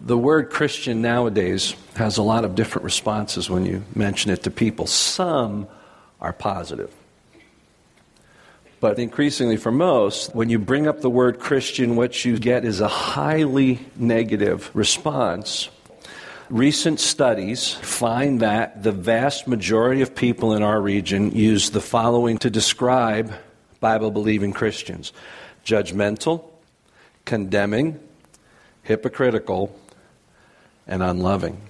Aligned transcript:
The 0.00 0.16
word 0.16 0.50
Christian 0.50 1.02
nowadays 1.02 1.74
has 1.96 2.18
a 2.18 2.22
lot 2.22 2.44
of 2.44 2.54
different 2.54 2.84
responses 2.84 3.50
when 3.50 3.66
you 3.66 3.82
mention 3.94 4.30
it 4.30 4.44
to 4.44 4.50
people. 4.50 4.86
Some 4.86 5.66
are 6.20 6.32
positive. 6.32 6.92
But 8.80 9.00
increasingly 9.00 9.56
for 9.56 9.72
most, 9.72 10.34
when 10.36 10.50
you 10.50 10.60
bring 10.60 10.86
up 10.86 11.00
the 11.00 11.10
word 11.10 11.40
Christian, 11.40 11.96
what 11.96 12.24
you 12.24 12.38
get 12.38 12.64
is 12.64 12.80
a 12.80 12.86
highly 12.86 13.80
negative 13.96 14.70
response. 14.72 15.68
Recent 16.48 17.00
studies 17.00 17.72
find 17.72 18.40
that 18.40 18.84
the 18.84 18.92
vast 18.92 19.48
majority 19.48 20.00
of 20.00 20.14
people 20.14 20.54
in 20.54 20.62
our 20.62 20.80
region 20.80 21.32
use 21.32 21.70
the 21.70 21.80
following 21.80 22.38
to 22.38 22.50
describe 22.50 23.34
Bible 23.80 24.12
believing 24.12 24.52
Christians 24.52 25.12
judgmental, 25.64 26.44
condemning, 27.24 27.98
hypocritical, 28.84 29.74
and 30.88 31.02
unloving. 31.02 31.60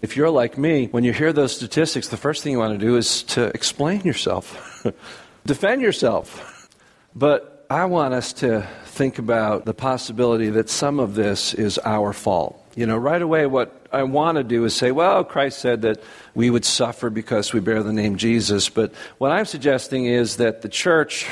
If 0.00 0.16
you're 0.16 0.30
like 0.30 0.56
me, 0.56 0.86
when 0.86 1.02
you 1.02 1.12
hear 1.12 1.32
those 1.32 1.54
statistics, 1.54 2.08
the 2.08 2.16
first 2.16 2.42
thing 2.42 2.52
you 2.52 2.58
want 2.58 2.78
to 2.78 2.86
do 2.86 2.96
is 2.96 3.24
to 3.24 3.46
explain 3.46 4.02
yourself, 4.02 4.86
defend 5.46 5.82
yourself. 5.82 6.70
But 7.14 7.66
I 7.68 7.84
want 7.86 8.14
us 8.14 8.32
to 8.34 8.66
think 8.84 9.18
about 9.18 9.64
the 9.64 9.74
possibility 9.74 10.50
that 10.50 10.70
some 10.70 11.00
of 11.00 11.14
this 11.14 11.52
is 11.52 11.78
our 11.84 12.12
fault. 12.12 12.64
You 12.76 12.86
know, 12.86 12.96
right 12.96 13.20
away, 13.20 13.46
what 13.46 13.86
I 13.92 14.04
want 14.04 14.38
to 14.38 14.44
do 14.44 14.64
is 14.64 14.74
say, 14.74 14.92
well, 14.92 15.24
Christ 15.24 15.58
said 15.58 15.82
that 15.82 16.00
we 16.34 16.48
would 16.48 16.64
suffer 16.64 17.10
because 17.10 17.52
we 17.52 17.58
bear 17.58 17.82
the 17.82 17.92
name 17.92 18.16
Jesus. 18.16 18.68
But 18.68 18.94
what 19.18 19.32
I'm 19.32 19.46
suggesting 19.46 20.06
is 20.06 20.36
that 20.36 20.62
the 20.62 20.68
church 20.68 21.26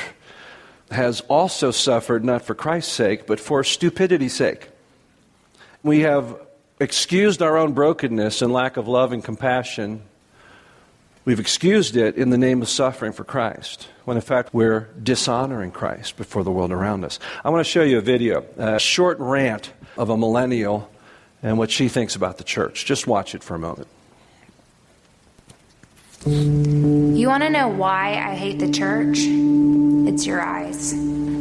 has 0.91 1.21
also 1.21 1.71
suffered 1.71 2.25
not 2.25 2.43
for 2.43 2.53
Christ's 2.53 2.91
sake, 2.91 3.27
but 3.27 3.39
for 3.39 3.63
stupidity's 3.63 4.33
sake. 4.33 4.69
We 5.83 6.01
have 6.01 6.35
excused 6.79 7.41
our 7.41 7.57
own 7.57 7.73
brokenness 7.73 8.41
and 8.41 8.53
lack 8.53 8.77
of 8.77 8.87
love 8.87 9.11
and 9.11 9.23
compassion. 9.23 10.01
We've 11.25 11.39
excused 11.39 11.97
it 11.97 12.15
in 12.15 12.29
the 12.29 12.37
name 12.37 12.61
of 12.61 12.69
suffering 12.69 13.11
for 13.11 13.23
Christ, 13.23 13.89
when 14.05 14.15
in 14.15 14.21
fact 14.21 14.53
we're 14.53 14.87
dishonoring 15.01 15.71
Christ 15.71 16.15
before 16.15 16.43
the 16.43 16.51
world 16.51 16.71
around 16.71 17.03
us. 17.03 17.19
I 17.43 17.49
want 17.49 17.65
to 17.65 17.69
show 17.69 17.83
you 17.83 17.97
a 17.97 18.01
video, 18.01 18.45
a 18.57 18.79
short 18.79 19.19
rant 19.19 19.73
of 19.97 20.09
a 20.09 20.15
millennial 20.15 20.89
and 21.43 21.57
what 21.57 21.69
she 21.69 21.89
thinks 21.89 22.15
about 22.15 22.37
the 22.37 22.43
church. 22.43 22.85
Just 22.85 23.07
watch 23.07 23.35
it 23.35 23.43
for 23.43 23.55
a 23.55 23.59
moment. 23.59 23.87
You 26.25 27.27
want 27.27 27.43
to 27.43 27.49
know 27.49 27.67
why 27.67 28.15
I 28.15 28.35
hate 28.35 28.59
the 28.59 28.71
church? 28.71 29.17
It's 29.19 30.25
your 30.25 30.41
eyes. 30.41 30.91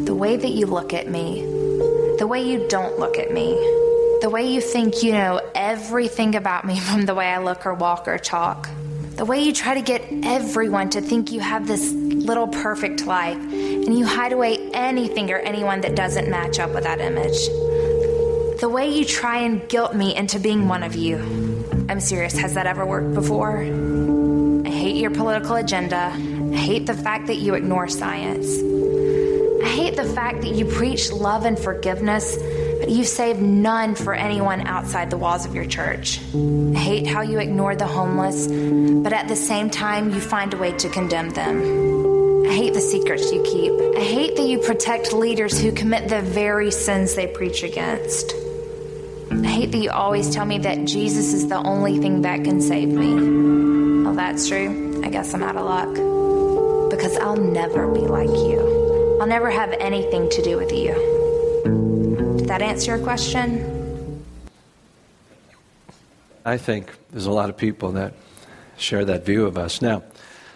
The 0.04 0.14
way 0.14 0.36
that 0.36 0.50
you 0.50 0.66
look 0.66 0.92
at 0.92 1.08
me. 1.08 1.42
The 2.18 2.26
way 2.26 2.42
you 2.42 2.66
don't 2.68 2.98
look 2.98 3.18
at 3.18 3.32
me. 3.32 3.54
The 4.22 4.30
way 4.30 4.50
you 4.50 4.60
think 4.60 5.02
you 5.02 5.12
know 5.12 5.40
everything 5.54 6.34
about 6.36 6.64
me 6.64 6.80
from 6.88 7.06
the 7.06 7.14
way 7.14 7.26
I 7.26 7.38
look 7.38 7.66
or 7.66 7.74
walk 7.74 8.08
or 8.08 8.18
talk. 8.18 8.68
The 9.16 9.24
way 9.24 9.42
you 9.42 9.52
try 9.52 9.74
to 9.74 9.82
get 9.82 10.02
everyone 10.24 10.90
to 10.90 11.00
think 11.00 11.32
you 11.32 11.40
have 11.40 11.66
this 11.66 11.92
little 11.92 12.48
perfect 12.48 13.06
life 13.06 13.36
and 13.36 13.98
you 13.98 14.04
hide 14.04 14.32
away 14.32 14.70
anything 14.72 15.30
or 15.30 15.38
anyone 15.38 15.80
that 15.82 15.94
doesn't 15.94 16.28
match 16.28 16.58
up 16.58 16.74
with 16.74 16.84
that 16.84 17.00
image. 17.00 17.46
The 18.60 18.68
way 18.68 18.88
you 18.88 19.04
try 19.04 19.38
and 19.38 19.66
guilt 19.68 19.94
me 19.94 20.14
into 20.14 20.38
being 20.38 20.68
one 20.68 20.82
of 20.82 20.96
you. 20.96 21.16
I'm 21.88 22.00
serious, 22.00 22.36
has 22.38 22.54
that 22.54 22.66
ever 22.66 22.84
worked 22.84 23.14
before? 23.14 23.58
I 23.58 24.70
hate 24.70 24.96
your 24.96 25.10
political 25.10 25.56
agenda. 25.56 26.12
I 26.12 26.56
hate 26.56 26.86
the 26.86 26.94
fact 26.94 27.28
that 27.28 27.36
you 27.36 27.54
ignore 27.54 27.88
science. 27.88 28.48
I 29.62 29.68
hate 29.68 29.96
the 29.96 30.04
fact 30.04 30.42
that 30.42 30.54
you 30.54 30.64
preach 30.64 31.12
love 31.12 31.44
and 31.44 31.58
forgiveness, 31.58 32.36
you 32.88 33.04
save 33.04 33.38
none 33.38 33.94
for 33.94 34.14
anyone 34.14 34.66
outside 34.66 35.10
the 35.10 35.16
walls 35.16 35.46
of 35.46 35.54
your 35.54 35.64
church. 35.64 36.20
I 36.34 36.78
hate 36.78 37.06
how 37.06 37.22
you 37.22 37.38
ignore 37.38 37.74
the 37.74 37.86
homeless, 37.86 38.46
but 38.46 39.12
at 39.12 39.28
the 39.28 39.36
same 39.36 39.70
time, 39.70 40.10
you 40.10 40.20
find 40.20 40.54
a 40.54 40.56
way 40.56 40.72
to 40.72 40.88
condemn 40.88 41.30
them. 41.30 42.46
I 42.46 42.52
hate 42.52 42.74
the 42.74 42.80
secrets 42.80 43.32
you 43.32 43.42
keep. 43.42 43.72
I 43.96 44.00
hate 44.00 44.36
that 44.36 44.46
you 44.46 44.58
protect 44.58 45.12
leaders 45.12 45.60
who 45.60 45.72
commit 45.72 46.08
the 46.08 46.22
very 46.22 46.70
sins 46.70 47.14
they 47.14 47.26
preach 47.26 47.62
against. 47.62 48.34
I 49.32 49.46
hate 49.46 49.72
that 49.72 49.78
you 49.78 49.90
always 49.90 50.30
tell 50.30 50.46
me 50.46 50.58
that 50.58 50.84
Jesus 50.84 51.32
is 51.32 51.48
the 51.48 51.56
only 51.56 51.98
thing 51.98 52.22
that 52.22 52.44
can 52.44 52.60
save 52.60 52.88
me. 52.88 54.04
Well, 54.04 54.14
that's 54.14 54.48
true. 54.48 55.02
I 55.02 55.08
guess 55.08 55.34
I'm 55.34 55.42
out 55.42 55.56
of 55.56 55.64
luck. 55.64 56.90
Because 56.90 57.16
I'll 57.16 57.36
never 57.36 57.92
be 57.92 58.00
like 58.00 58.28
you. 58.28 59.18
I'll 59.20 59.26
never 59.26 59.50
have 59.50 59.72
anything 59.72 60.30
to 60.30 60.42
do 60.42 60.56
with 60.56 60.72
you. 60.72 61.15
That 62.46 62.62
answer 62.62 62.96
your 62.96 63.04
question? 63.04 64.24
I 66.44 66.56
think 66.58 66.92
there's 67.10 67.26
a 67.26 67.32
lot 67.32 67.50
of 67.50 67.56
people 67.56 67.92
that 67.92 68.14
share 68.76 69.04
that 69.04 69.26
view 69.26 69.46
of 69.46 69.58
us. 69.58 69.82
Now, 69.82 70.04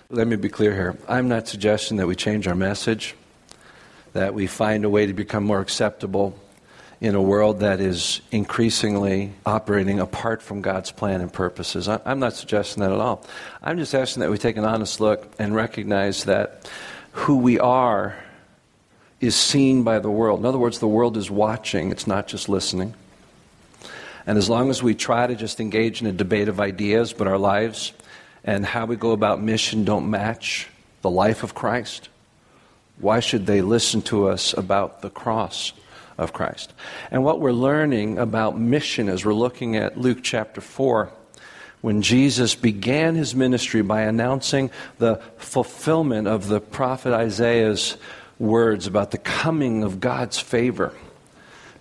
let 0.08 0.28
me 0.28 0.36
be 0.36 0.48
clear 0.48 0.72
here. 0.72 0.96
I'm 1.08 1.26
not 1.26 1.48
suggesting 1.48 1.96
that 1.96 2.06
we 2.06 2.14
change 2.14 2.46
our 2.46 2.54
message, 2.54 3.16
that 4.12 4.34
we 4.34 4.46
find 4.46 4.84
a 4.84 4.88
way 4.88 5.06
to 5.06 5.12
become 5.12 5.42
more 5.42 5.58
acceptable 5.60 6.38
in 7.00 7.16
a 7.16 7.22
world 7.22 7.58
that 7.60 7.80
is 7.80 8.20
increasingly 8.30 9.32
operating 9.44 9.98
apart 9.98 10.42
from 10.42 10.60
God's 10.62 10.92
plan 10.92 11.20
and 11.20 11.32
purposes. 11.32 11.88
I'm 11.88 12.20
not 12.20 12.34
suggesting 12.34 12.82
that 12.82 12.92
at 12.92 13.00
all. 13.00 13.26
I'm 13.62 13.78
just 13.78 13.96
asking 13.96 14.20
that 14.20 14.30
we 14.30 14.38
take 14.38 14.56
an 14.56 14.64
honest 14.64 15.00
look 15.00 15.32
and 15.40 15.56
recognize 15.56 16.22
that 16.24 16.70
who 17.12 17.38
we 17.38 17.58
are 17.58 18.16
is 19.20 19.36
seen 19.36 19.82
by 19.82 19.98
the 19.98 20.10
world. 20.10 20.41
In 20.41 20.47
other 20.47 20.58
words, 20.58 20.78
the 20.78 20.88
world 20.88 21.16
is 21.16 21.31
watching, 21.31 21.91
it's 21.91 22.06
not 22.06 22.26
just 22.26 22.48
listening. 22.48 22.94
And 24.26 24.38
as 24.38 24.48
long 24.48 24.70
as 24.70 24.82
we 24.82 24.94
try 24.94 25.26
to 25.26 25.34
just 25.34 25.60
engage 25.60 26.00
in 26.00 26.06
a 26.06 26.12
debate 26.12 26.48
of 26.48 26.60
ideas, 26.60 27.12
but 27.12 27.26
our 27.26 27.38
lives 27.38 27.92
and 28.44 28.64
how 28.64 28.86
we 28.86 28.97
go 28.97 29.12
about 29.12 29.42
mission 29.42 29.84
don't 29.84 30.10
match 30.10 30.69
the 31.03 31.10
life 31.10 31.42
of 31.42 31.54
Christ, 31.54 32.09
why 32.98 33.20
should 33.20 33.47
they 33.47 33.62
listen 33.62 34.03
to 34.03 34.28
us 34.28 34.53
about 34.53 35.03
the 35.03 35.10
cross? 35.10 35.72
of 36.20 36.34
Christ. 36.34 36.75
And 37.10 37.25
what 37.25 37.41
we're 37.41 37.50
learning 37.50 38.19
about 38.19 38.59
mission 38.59 39.09
as 39.09 39.25
we're 39.25 39.32
looking 39.32 39.76
at 39.76 39.98
Luke 39.98 40.19
chapter 40.22 40.60
4, 40.60 41.10
when 41.80 42.03
Jesus 42.03 42.54
began 42.54 43.14
his 43.14 43.34
ministry 43.34 43.80
by 43.80 44.03
announcing 44.03 44.70
the 44.98 45.16
fulfillment 45.38 46.28
of 46.28 46.47
the 46.47 46.60
prophet 46.60 47.14
Isaiah's 47.14 47.97
words 48.40 48.88
about 48.88 49.12
the 49.12 49.18
coming 49.18 49.84
of 49.84 50.00
God's 50.00 50.40
favor 50.40 50.92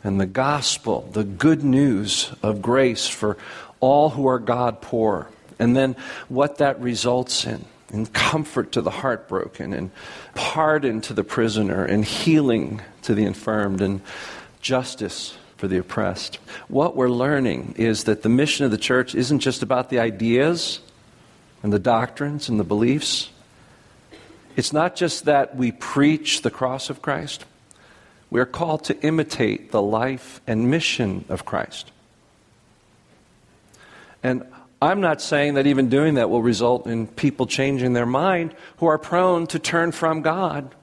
and 0.03 0.19
the 0.19 0.27
gospel, 0.27 1.09
the 1.13 1.23
good 1.23 1.63
news 1.63 2.31
of 2.43 2.61
grace 2.61 3.07
for 3.07 3.37
all 3.79 4.09
who 4.09 4.27
are 4.27 4.39
God 4.39 4.81
poor. 4.81 5.29
And 5.57 5.75
then 5.75 5.95
what 6.27 6.57
that 6.57 6.79
results 6.79 7.45
in 7.45 7.65
in 7.91 8.05
comfort 8.05 8.71
to 8.73 8.81
the 8.81 8.91
heartbroken, 8.91 9.73
and 9.73 9.89
pardon 10.35 11.01
to 11.01 11.13
the 11.13 11.23
prisoner, 11.23 11.83
and 11.83 12.05
healing 12.05 12.81
to 13.01 13.15
the 13.15 13.25
infirmed, 13.25 13.81
and 13.81 14.01
justice 14.61 15.37
for 15.57 15.67
the 15.67 15.77
oppressed. 15.77 16.35
What 16.67 16.95
we're 16.95 17.09
learning 17.09 17.75
is 17.77 18.03
that 18.05 18.21
the 18.21 18.29
mission 18.29 18.65
of 18.65 18.71
the 18.71 18.77
church 18.77 19.15
isn't 19.15 19.39
just 19.39 19.63
about 19.63 19.89
the 19.89 19.99
ideas 19.99 20.79
and 21.63 21.73
the 21.73 21.79
doctrines 21.79 22.47
and 22.47 22.59
the 22.59 22.63
beliefs. 22.63 23.29
It's 24.59 24.73
not 24.73 24.97
just 24.97 25.23
that 25.23 25.55
we 25.55 25.71
preach 25.71 26.41
the 26.41 26.51
cross 26.51 26.89
of 26.89 27.01
Christ. 27.01 27.45
We 28.29 28.41
are 28.41 28.45
called 28.45 28.83
to 28.83 29.01
imitate 29.01 29.71
the 29.71 29.81
life 29.81 30.41
and 30.45 30.69
mission 30.69 31.23
of 31.29 31.45
Christ. 31.45 31.93
And 34.21 34.43
I'm 34.81 34.99
not 34.99 35.21
saying 35.21 35.53
that 35.53 35.65
even 35.65 35.87
doing 35.87 36.15
that 36.15 36.29
will 36.29 36.41
result 36.41 36.87
in 36.87 37.07
people 37.07 37.47
changing 37.47 37.93
their 37.93 38.05
mind 38.05 38.53
who 38.79 38.87
are 38.87 38.97
prone 38.97 39.47
to 39.47 39.59
turn 39.59 39.93
from 39.93 40.23
God. 40.23 40.75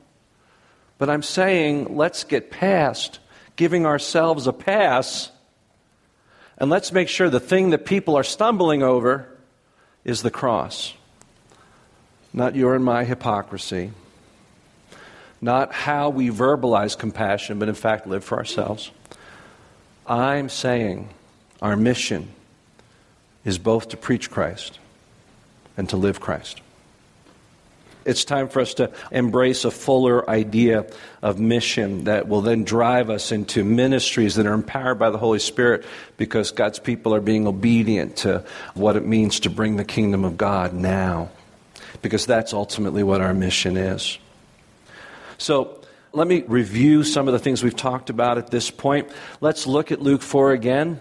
But 0.97 1.11
I'm 1.11 1.23
saying 1.23 1.95
let's 1.95 2.25
get 2.25 2.51
past 2.51 3.19
giving 3.57 3.85
ourselves 3.85 4.47
a 4.47 4.55
pass 4.55 5.31
and 6.57 6.71
let's 6.71 6.93
make 6.93 7.11
sure 7.11 7.29
the 7.29 7.41
thing 7.41 7.69
that 7.71 7.85
people 7.85 8.17
are 8.17 8.25
stumbling 8.25 8.83
over 8.83 9.29
is 10.03 10.23
the 10.23 10.31
cross. 10.31 10.95
Not 12.37 12.55
your 12.55 12.77
and 12.77 12.85
my 12.85 13.05
hypocrisy. 13.05 13.91
Not 15.41 15.73
how 15.73 16.11
we 16.11 16.29
verbalize 16.29 16.97
compassion, 16.97 17.59
but 17.59 17.69
in 17.69 17.75
fact 17.75 18.07
live 18.07 18.23
for 18.23 18.37
ourselves. 18.37 18.91
I'm 20.07 20.51
saying 20.51 21.09
our 21.61 21.77
mission 21.77 22.29
is 23.45 23.59
both 23.59 23.89
to 23.89 23.97
preach 23.97 24.31
Christ 24.31 24.79
and 25.77 25.89
to 25.89 25.97
live 25.97 26.21
Christ. 26.21 26.61
It's 28.05 28.25
time 28.25 28.49
for 28.49 28.61
us 28.61 28.75
to 28.75 28.93
embrace 29.11 29.65
a 29.65 29.71
fuller 29.71 30.29
idea 30.31 30.87
of 31.23 31.41
mission 31.41 32.05
that 32.05 32.29
will 32.29 32.41
then 32.43 32.63
drive 32.63 33.11
us 33.11 33.33
into 33.33 33.65
ministries 33.65 34.37
that 34.37 34.47
are 34.47 34.53
empowered 34.53 34.99
by 34.99 35.11
the 35.11 35.19
Holy 35.19 35.41
Spirit 35.41 35.85
because 36.17 36.53
God's 36.53 36.79
people 36.79 37.15
are 37.15 37.21
being 37.21 37.49
obedient 37.49 38.19
to 38.19 38.45
what 38.75 38.95
it 38.95 39.05
means 39.05 39.41
to 39.41 39.51
bring 39.51 39.77
the 39.77 39.85
kingdom 39.85 40.25
of 40.25 40.37
God 40.37 40.73
now. 40.73 41.31
Because 42.03 42.27
that's 42.27 42.53
ultimately 42.53 43.03
what 43.03 43.21
our 43.21 43.35
mission 43.35 43.77
is. 43.77 44.19
So, 45.39 45.81
let 46.13 46.27
me 46.27 46.45
review 46.47 47.05
some 47.05 47.29
of 47.29 47.33
the 47.33 47.39
things 47.39 47.63
we've 47.63 47.77
talked 47.77 48.09
about 48.09 48.39
at 48.39 48.51
this 48.51 48.71
point. 48.71 49.11
Let's 49.43 49.67
look 49.67 49.93
at 49.93 50.01
Luke 50.01 50.23
4 50.23 50.53
again. 50.53 50.99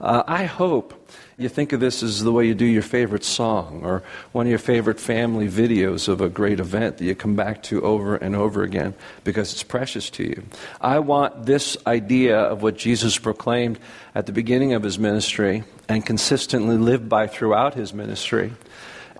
Uh, 0.00 0.22
I 0.24 0.44
hope 0.44 1.02
you 1.36 1.48
think 1.48 1.72
of 1.72 1.80
this 1.80 2.02
as 2.02 2.22
the 2.22 2.30
way 2.30 2.46
you 2.46 2.54
do 2.54 2.64
your 2.64 2.82
favorite 2.82 3.24
song 3.24 3.82
or 3.84 4.02
one 4.32 4.46
of 4.46 4.50
your 4.50 4.58
favorite 4.58 5.00
family 5.00 5.48
videos 5.48 6.08
of 6.08 6.20
a 6.20 6.28
great 6.28 6.60
event 6.60 6.98
that 6.98 7.04
you 7.04 7.14
come 7.14 7.34
back 7.34 7.62
to 7.64 7.82
over 7.82 8.16
and 8.16 8.36
over 8.36 8.62
again 8.62 8.94
because 9.24 9.52
it's 9.52 9.62
precious 9.62 10.10
to 10.10 10.22
you. 10.22 10.42
I 10.80 11.00
want 11.00 11.46
this 11.46 11.76
idea 11.86 12.38
of 12.38 12.62
what 12.62 12.76
Jesus 12.76 13.18
proclaimed 13.18 13.78
at 14.14 14.26
the 14.26 14.32
beginning 14.32 14.74
of 14.74 14.82
his 14.82 14.98
ministry 14.98 15.64
and 15.88 16.06
consistently 16.06 16.76
lived 16.76 17.08
by 17.08 17.26
throughout 17.26 17.74
his 17.74 17.92
ministry. 17.92 18.52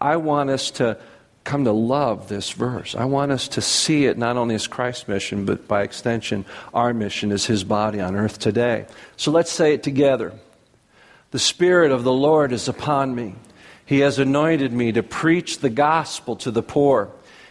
I 0.01 0.17
want 0.17 0.51
us 0.51 0.71
to 0.73 0.99
come 1.45 1.65
to 1.65 1.73
love 1.73 2.29
this 2.29 2.51
verse. 2.51 2.95
I 2.95 3.05
want 3.05 3.33
us 3.33 3.49
to 3.49 3.61
see 3.61 4.07
it 4.07 4.17
not 4.17 4.37
only 4.37 4.55
as 4.55 4.67
Christ's 4.67 5.09
mission, 5.09 5.45
but 5.45 5.67
by 5.67 5.83
extension, 5.83 6.45
our 6.73 6.95
mission 6.95 7.33
as 7.33 7.47
his 7.47 7.65
body 7.65 8.01
on 8.01 8.15
earth 8.17 8.39
today. 8.39 8.87
So 9.17 9.31
let's 9.31 9.51
say 9.51 9.75
it 9.75 9.83
together. 9.83 10.33
The 11.33 11.39
Spirit 11.39 11.93
of 11.93 12.05
the 12.05 12.13
Lord 12.13 12.53
is 12.53 12.69
upon 12.69 13.15
me. 13.15 13.35
He 13.85 14.01
has 14.01 14.19
anointed 14.19 14.73
me 14.73 14.93
to 14.93 15.03
preach 15.03 15.59
the 15.59 15.71
gospel 15.71 16.37
to 16.37 16.51
the 16.51 16.63
poor. 16.63 17.11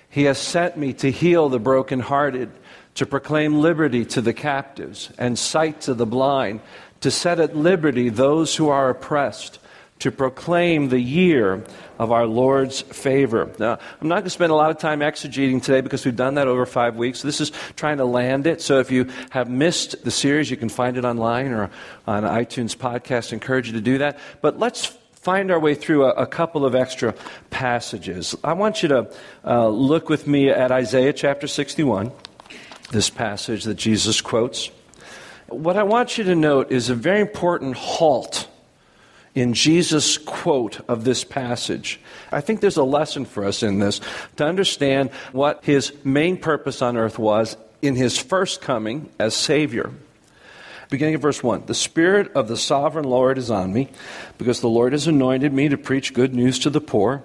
He 0.10 0.24
has 0.24 0.38
sent 0.38 0.78
me 0.78 0.94
to 0.94 1.12
heal 1.12 1.50
the 1.50 1.60
brokenhearted, 1.60 2.50
to 2.96 3.06
proclaim 3.06 3.60
liberty 3.60 4.06
to 4.06 4.22
the 4.22 4.34
captives 4.34 5.12
and 5.18 5.38
sight 5.38 5.82
to 5.82 5.94
the 5.94 6.06
blind, 6.06 6.62
to 7.02 7.10
set 7.10 7.40
at 7.40 7.56
liberty 7.56 8.10
those 8.10 8.56
who 8.56 8.70
are 8.70 8.90
oppressed, 8.90 9.60
to 10.02 10.12
proclaim 10.12 10.90
the 10.90 11.00
year 11.00 11.64
of 12.00 12.12
our 12.12 12.26
Lord's 12.26 12.82
favor. 12.82 13.52
Now, 13.60 13.78
I'm 14.02 14.08
not 14.08 14.16
going 14.16 14.24
to 14.24 14.30
spend 14.32 14.52
a 14.52 14.56
lot 14.56 14.72
of 14.72 14.80
time 14.80 15.02
exegeting 15.02 15.62
today 15.62 15.82
because 15.82 16.04
we've 16.04 16.16
done 16.16 16.36
that 16.36 16.48
over 16.48 16.66
five 16.66 16.96
weeks. 16.96 17.22
This 17.22 17.40
is 17.40 17.52
trying 17.76 17.98
to 17.98 18.06
land 18.06 18.48
it. 18.48 18.62
So 18.62 18.80
if 18.80 18.90
you 18.90 19.10
have 19.30 19.48
missed 19.50 20.04
the 20.04 20.10
series, 20.10 20.50
you 20.50 20.58
can 20.58 20.70
find 20.70 20.98
it 20.98 21.06
online 21.06 21.52
or 21.52 21.70
on 22.08 22.24
iTunes 22.24 22.76
podcast. 22.76 23.32
I 23.32 23.36
encourage 23.36 23.68
you 23.68 23.74
to 23.74 23.82
do 23.82 24.00
that. 24.00 24.18
But 24.42 24.58
let's 24.58 24.88
find 25.14 25.52
our 25.52 25.60
way 25.60 25.76
through 25.76 26.06
a, 26.06 26.10
a, 26.14 26.26
couple 26.26 26.66
of 26.66 26.74
extra 26.74 27.14
passages. 27.52 28.36
I 28.44 28.54
want 28.54 28.82
you 28.82 28.90
to 28.90 29.14
uh, 29.46 29.68
look 29.68 30.10
with 30.10 30.26
me 30.26 30.50
at 30.50 30.72
Isaiah 30.72 31.14
chapter 31.14 31.46
61, 31.46 32.12
this 32.90 33.12
passage 33.12 33.66
that 33.66 33.76
Jesus 33.76 34.20
quotes. 34.20 34.72
What 35.48 35.78
I 35.78 35.84
want 35.84 36.18
you 36.18 36.24
to 36.24 36.36
note 36.36 36.72
is 36.72 36.90
a 36.90 36.96
very 36.96 37.22
important 37.22 37.76
halt 37.76 38.48
in 39.34 39.54
Jesus' 39.54 40.18
quote 40.18 40.82
of 40.90 41.04
this 41.04 41.24
passage. 41.24 42.00
I 42.32 42.42
think 42.42 42.60
there's 42.60 42.78
a 42.78 42.84
lesson 42.84 43.26
for 43.26 43.46
us 43.46 43.64
in 43.64 43.80
this 43.80 44.02
to 44.38 44.46
understand 44.46 45.12
what 45.32 45.64
his 45.64 45.94
main 46.04 46.38
purpose 46.38 46.82
on 46.82 46.98
earth 46.98 47.18
was 47.18 47.56
in 47.82 47.96
his 47.96 48.18
first 48.18 48.62
coming 48.62 49.10
as 49.20 49.34
Savior. 49.34 49.92
Beginning 50.90 51.16
of 51.16 51.22
verse 51.22 51.42
1 51.42 51.66
The 51.68 51.74
Spirit 51.74 52.34
of 52.34 52.50
the 52.50 52.58
sovereign 52.58 53.06
Lord 53.06 53.38
is 53.38 53.50
on 53.50 53.72
me, 53.72 53.90
because 54.38 54.60
the 54.60 54.70
Lord 54.70 54.92
has 54.92 55.08
anointed 55.08 55.54
me 55.54 55.70
to 55.70 55.78
preach 55.78 56.14
good 56.14 56.36
news 56.36 56.60
to 56.60 56.70
the 56.70 56.82
poor. 56.82 57.24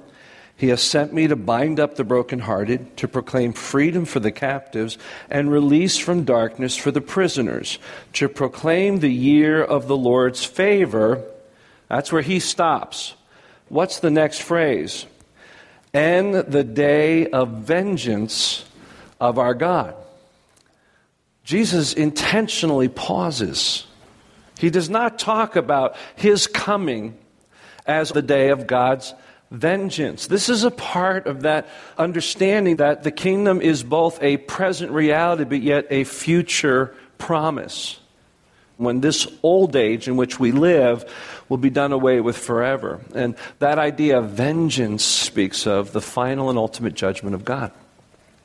He 0.58 0.68
has 0.68 0.80
sent 0.80 1.12
me 1.12 1.26
to 1.26 1.36
bind 1.36 1.78
up 1.78 1.96
the 1.96 2.04
brokenhearted, 2.04 2.96
to 2.96 3.08
proclaim 3.08 3.52
freedom 3.52 4.06
for 4.06 4.20
the 4.20 4.32
captives, 4.32 4.96
and 5.28 5.50
release 5.50 5.98
from 5.98 6.24
darkness 6.24 6.76
for 6.76 6.90
the 6.90 7.02
prisoners, 7.02 7.78
to 8.14 8.28
proclaim 8.28 9.00
the 9.00 9.12
year 9.12 9.62
of 9.62 9.86
the 9.86 9.96
Lord's 9.96 10.44
favor 10.44 11.22
that's 11.88 12.12
where 12.12 12.22
he 12.22 12.40
stops. 12.40 13.14
What's 13.68 14.00
the 14.00 14.10
next 14.10 14.42
phrase? 14.42 15.06
And 15.92 16.34
the 16.34 16.64
day 16.64 17.28
of 17.28 17.48
vengeance 17.50 18.64
of 19.20 19.38
our 19.38 19.54
God. 19.54 19.94
Jesus 21.44 21.92
intentionally 21.92 22.88
pauses. 22.88 23.86
He 24.58 24.70
does 24.70 24.90
not 24.90 25.18
talk 25.18 25.56
about 25.56 25.96
his 26.16 26.46
coming 26.46 27.16
as 27.86 28.10
the 28.10 28.22
day 28.22 28.48
of 28.48 28.66
God's 28.66 29.14
vengeance. 29.50 30.26
This 30.26 30.48
is 30.48 30.64
a 30.64 30.72
part 30.72 31.26
of 31.26 31.42
that 31.42 31.68
understanding 31.96 32.76
that 32.76 33.04
the 33.04 33.12
kingdom 33.12 33.60
is 33.60 33.84
both 33.84 34.20
a 34.22 34.38
present 34.38 34.90
reality 34.90 35.44
but 35.44 35.62
yet 35.62 35.86
a 35.90 36.04
future 36.04 36.94
promise 37.16 38.00
when 38.76 39.00
this 39.00 39.26
old 39.42 39.74
age 39.76 40.08
in 40.08 40.16
which 40.16 40.38
we 40.38 40.52
live 40.52 41.04
will 41.48 41.56
be 41.56 41.70
done 41.70 41.92
away 41.92 42.20
with 42.20 42.36
forever. 42.36 43.00
And 43.14 43.36
that 43.58 43.78
idea 43.78 44.18
of 44.18 44.30
vengeance 44.30 45.04
speaks 45.04 45.66
of 45.66 45.92
the 45.92 46.00
final 46.00 46.50
and 46.50 46.58
ultimate 46.58 46.94
judgment 46.94 47.34
of 47.34 47.44
God. 47.44 47.72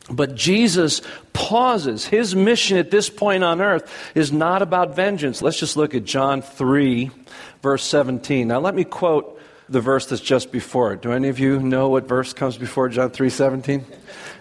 But 0.09 0.35
Jesus 0.35 1.01
pauses. 1.33 2.05
His 2.05 2.35
mission 2.35 2.77
at 2.77 2.91
this 2.91 3.09
point 3.09 3.43
on 3.43 3.61
earth 3.61 3.91
is 4.15 4.31
not 4.31 4.61
about 4.61 4.95
vengeance. 4.95 5.41
Let's 5.41 5.59
just 5.59 5.77
look 5.77 5.93
at 5.93 6.05
John 6.05 6.41
3, 6.41 7.11
verse 7.61 7.83
17. 7.83 8.47
Now, 8.47 8.59
let 8.59 8.73
me 8.73 8.83
quote 8.83 9.39
the 9.69 9.79
verse 9.79 10.07
that's 10.07 10.21
just 10.21 10.51
before 10.51 10.93
it. 10.93 11.01
Do 11.01 11.13
any 11.13 11.29
of 11.29 11.39
you 11.39 11.59
know 11.59 11.89
what 11.89 12.07
verse 12.07 12.33
comes 12.33 12.57
before 12.57 12.89
John 12.89 13.09
3 13.11 13.29
17? 13.29 13.85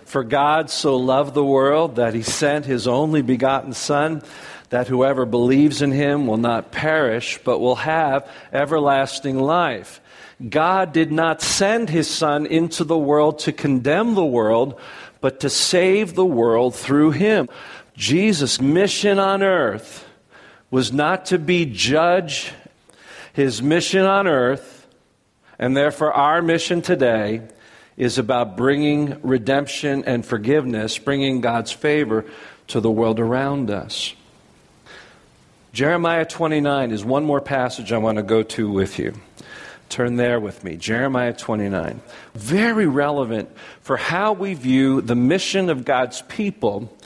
For 0.05 0.25
God 0.25 0.71
so 0.71 0.97
loved 0.97 1.35
the 1.35 1.45
world 1.45 1.97
that 1.97 2.15
he 2.15 2.23
sent 2.23 2.65
his 2.65 2.89
only 2.89 3.23
begotten 3.23 3.73
Son 3.73 4.23
that 4.71 4.87
whoever 4.89 5.27
believes 5.27 5.83
in 5.83 5.93
him 5.93 6.27
will 6.27 6.37
not 6.37 6.73
perish, 6.73 7.39
but 7.45 7.59
will 7.59 7.77
have 7.77 8.29
everlasting 8.53 9.39
life. 9.39 10.01
God 10.49 10.93
did 10.93 11.13
not 11.13 11.43
send 11.43 11.91
his 11.91 12.09
Son 12.09 12.47
into 12.47 12.85
the 12.85 12.97
world 12.97 13.41
to 13.41 13.53
condemn 13.53 14.15
the 14.15 14.25
world, 14.25 14.81
but 15.21 15.41
to 15.41 15.51
save 15.51 16.15
the 16.15 16.25
world 16.25 16.75
through 16.75 17.11
him. 17.11 17.49
Jesus' 17.95 18.61
mission 18.61 19.19
on 19.19 19.43
earth 19.43 20.07
was 20.71 20.93
not 20.93 21.27
to 21.27 21.39
be 21.39 21.67
judge. 21.67 22.53
His 23.33 23.61
mission 23.61 24.07
on 24.07 24.27
earth, 24.27 24.87
and 25.59 25.77
therefore 25.77 26.13
our 26.13 26.41
mission 26.41 26.81
today, 26.81 27.43
is 27.97 28.17
about 28.17 28.57
bringing 28.57 29.21
redemption 29.23 30.05
and 30.07 30.25
forgiveness, 30.25 30.97
bringing 30.97 31.41
God's 31.41 31.73
favor 31.73 32.25
to 32.69 32.81
the 32.81 32.91
world 32.91 33.21
around 33.21 33.71
us. 33.71 34.15
Jeremiah 35.73 36.25
29 36.25 36.91
is 36.91 37.05
one 37.05 37.25
more 37.25 37.41
passage 37.41 37.93
I 37.93 37.99
want 37.99 38.17
to 38.17 38.25
go 38.25 38.43
to 38.43 38.69
with 38.69 38.99
you. 38.99 39.15
Turn 39.89 40.17
there 40.17 40.41
with 40.41 40.65
me. 40.65 40.77
Jeremiah 40.77 41.33
29. 41.33 42.01
Very 42.35 42.87
relevant 42.87 43.51
for 43.81 43.97
how 43.97 44.33
we 44.33 44.55
view 44.55 45.01
the 45.01 45.15
mission 45.15 45.71
of 45.71 45.85
God's 45.85 46.23
people 46.23 46.97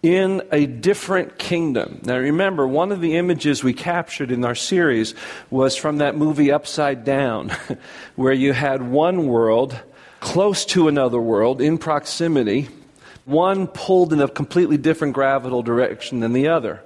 in 0.00 0.42
a 0.52 0.66
different 0.66 1.38
kingdom. 1.38 2.00
Now, 2.04 2.18
remember, 2.18 2.68
one 2.68 2.92
of 2.92 3.00
the 3.00 3.16
images 3.16 3.64
we 3.64 3.72
captured 3.72 4.30
in 4.30 4.44
our 4.44 4.54
series 4.54 5.14
was 5.50 5.74
from 5.74 5.98
that 5.98 6.16
movie 6.16 6.52
Upside 6.52 7.04
Down, 7.04 7.50
where 8.16 8.32
you 8.32 8.52
had 8.52 8.82
one 8.82 9.26
world 9.26 9.76
close 10.20 10.64
to 10.66 10.86
another 10.86 11.20
world 11.20 11.60
in 11.60 11.78
proximity, 11.78 12.68
one 13.24 13.66
pulled 13.66 14.12
in 14.12 14.20
a 14.20 14.28
completely 14.28 14.76
different 14.76 15.14
gravitational 15.14 15.62
direction 15.62 16.20
than 16.20 16.32
the 16.32 16.46
other. 16.46 16.80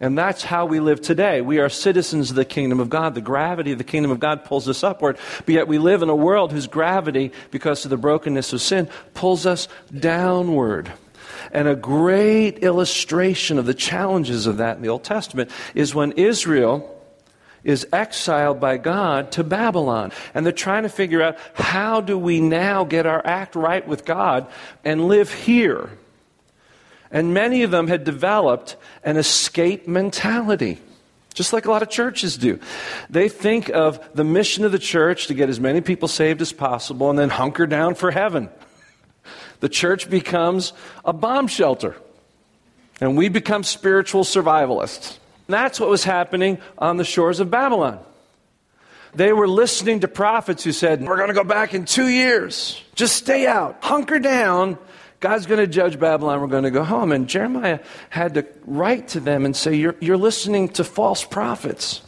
And 0.00 0.16
that's 0.16 0.42
how 0.42 0.64
we 0.64 0.80
live 0.80 1.02
today. 1.02 1.42
We 1.42 1.58
are 1.58 1.68
citizens 1.68 2.30
of 2.30 2.36
the 2.36 2.46
kingdom 2.46 2.80
of 2.80 2.88
God. 2.88 3.14
The 3.14 3.20
gravity 3.20 3.72
of 3.72 3.78
the 3.78 3.84
kingdom 3.84 4.10
of 4.10 4.18
God 4.18 4.46
pulls 4.46 4.66
us 4.66 4.82
upward, 4.82 5.18
but 5.44 5.54
yet 5.54 5.68
we 5.68 5.76
live 5.76 6.00
in 6.02 6.08
a 6.08 6.16
world 6.16 6.52
whose 6.52 6.66
gravity, 6.66 7.32
because 7.50 7.84
of 7.84 7.90
the 7.90 7.98
brokenness 7.98 8.54
of 8.54 8.62
sin, 8.62 8.88
pulls 9.12 9.44
us 9.44 9.68
downward. 9.96 10.90
And 11.52 11.68
a 11.68 11.76
great 11.76 12.60
illustration 12.60 13.58
of 13.58 13.66
the 13.66 13.74
challenges 13.74 14.46
of 14.46 14.56
that 14.56 14.76
in 14.76 14.82
the 14.82 14.88
Old 14.88 15.04
Testament 15.04 15.50
is 15.74 15.94
when 15.94 16.12
Israel 16.12 16.96
is 17.62 17.86
exiled 17.92 18.58
by 18.58 18.78
God 18.78 19.32
to 19.32 19.44
Babylon. 19.44 20.12
And 20.32 20.46
they're 20.46 20.52
trying 20.52 20.84
to 20.84 20.88
figure 20.88 21.22
out 21.22 21.36
how 21.52 22.00
do 22.00 22.16
we 22.16 22.40
now 22.40 22.84
get 22.84 23.04
our 23.04 23.20
act 23.26 23.54
right 23.54 23.86
with 23.86 24.06
God 24.06 24.46
and 24.82 25.08
live 25.08 25.30
here? 25.30 25.90
And 27.10 27.34
many 27.34 27.62
of 27.62 27.70
them 27.70 27.88
had 27.88 28.04
developed 28.04 28.76
an 29.02 29.16
escape 29.16 29.88
mentality, 29.88 30.78
just 31.34 31.52
like 31.52 31.64
a 31.64 31.70
lot 31.70 31.82
of 31.82 31.90
churches 31.90 32.36
do. 32.36 32.60
They 33.08 33.28
think 33.28 33.68
of 33.68 34.14
the 34.14 34.24
mission 34.24 34.64
of 34.64 34.72
the 34.72 34.78
church 34.78 35.26
to 35.26 35.34
get 35.34 35.48
as 35.48 35.58
many 35.58 35.80
people 35.80 36.08
saved 36.08 36.40
as 36.40 36.52
possible 36.52 37.10
and 37.10 37.18
then 37.18 37.30
hunker 37.30 37.66
down 37.66 37.94
for 37.94 38.10
heaven. 38.10 38.48
The 39.58 39.68
church 39.68 40.08
becomes 40.08 40.72
a 41.04 41.12
bomb 41.12 41.46
shelter, 41.46 41.96
and 43.00 43.16
we 43.16 43.28
become 43.28 43.62
spiritual 43.62 44.24
survivalists. 44.24 45.18
And 45.46 45.54
that's 45.54 45.80
what 45.80 45.90
was 45.90 46.04
happening 46.04 46.58
on 46.78 46.96
the 46.96 47.04
shores 47.04 47.40
of 47.40 47.50
Babylon. 47.50 47.98
They 49.14 49.32
were 49.32 49.48
listening 49.48 50.00
to 50.00 50.08
prophets 50.08 50.62
who 50.62 50.70
said, 50.72 51.02
We're 51.02 51.16
going 51.16 51.28
to 51.28 51.34
go 51.34 51.44
back 51.44 51.74
in 51.74 51.84
two 51.84 52.08
years. 52.08 52.80
Just 52.94 53.16
stay 53.16 53.46
out, 53.46 53.78
hunker 53.82 54.20
down, 54.20 54.78
God's 55.20 55.46
going 55.46 55.60
to 55.60 55.66
judge 55.66 56.00
Babylon. 56.00 56.40
We're 56.40 56.46
going 56.46 56.64
to 56.64 56.70
go 56.70 56.82
home. 56.82 57.12
And 57.12 57.28
Jeremiah 57.28 57.80
had 58.08 58.34
to 58.34 58.46
write 58.64 59.08
to 59.08 59.20
them 59.20 59.44
and 59.44 59.54
say, 59.54 59.74
You're, 59.74 59.96
you're 60.00 60.16
listening 60.16 60.70
to 60.70 60.84
false 60.84 61.24
prophets. 61.24 62.02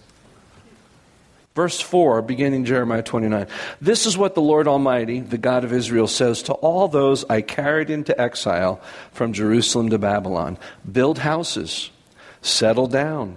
Verse 1.54 1.78
4, 1.78 2.22
beginning 2.22 2.64
Jeremiah 2.64 3.02
29. 3.02 3.46
This 3.78 4.06
is 4.06 4.16
what 4.16 4.34
the 4.34 4.40
Lord 4.40 4.66
Almighty, 4.66 5.20
the 5.20 5.36
God 5.36 5.64
of 5.64 5.72
Israel, 5.74 6.06
says 6.06 6.44
to 6.44 6.54
all 6.54 6.88
those 6.88 7.26
I 7.28 7.42
carried 7.42 7.90
into 7.90 8.18
exile 8.18 8.80
from 9.12 9.34
Jerusalem 9.34 9.90
to 9.90 9.98
Babylon 9.98 10.56
Build 10.90 11.18
houses, 11.18 11.90
settle 12.40 12.86
down, 12.86 13.36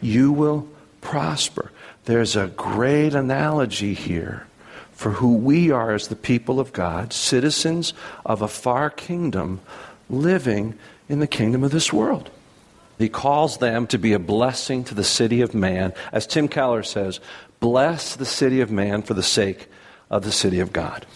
you 0.00 0.32
will 0.32 0.68
prosper. 1.00 1.70
There's 2.04 2.36
a 2.36 2.48
great 2.48 3.14
analogy 3.14 3.94
here 3.94 4.46
for 4.92 5.12
who 5.12 5.36
we 5.36 5.70
are 5.70 5.94
as 5.94 6.08
the 6.08 6.16
people 6.16 6.60
of 6.60 6.72
God, 6.72 7.12
citizens 7.12 7.94
of 8.26 8.42
a 8.42 8.48
far 8.48 8.90
kingdom, 8.90 9.60
living 10.10 10.74
in 11.08 11.20
the 11.20 11.26
kingdom 11.26 11.64
of 11.64 11.70
this 11.70 11.92
world. 11.92 12.30
He 12.98 13.08
calls 13.08 13.58
them 13.58 13.86
to 13.86 13.98
be 13.98 14.12
a 14.12 14.18
blessing 14.18 14.84
to 14.84 14.94
the 14.94 15.04
city 15.04 15.40
of 15.40 15.54
man. 15.54 15.94
As 16.12 16.26
Tim 16.26 16.48
Keller 16.48 16.82
says, 16.82 17.18
bless 17.58 18.14
the 18.14 18.26
city 18.26 18.60
of 18.60 18.70
man 18.70 19.00
for 19.00 19.14
the 19.14 19.22
sake 19.22 19.68
of 20.10 20.22
the 20.22 20.32
city 20.32 20.60
of 20.60 20.72
God. 20.72 21.06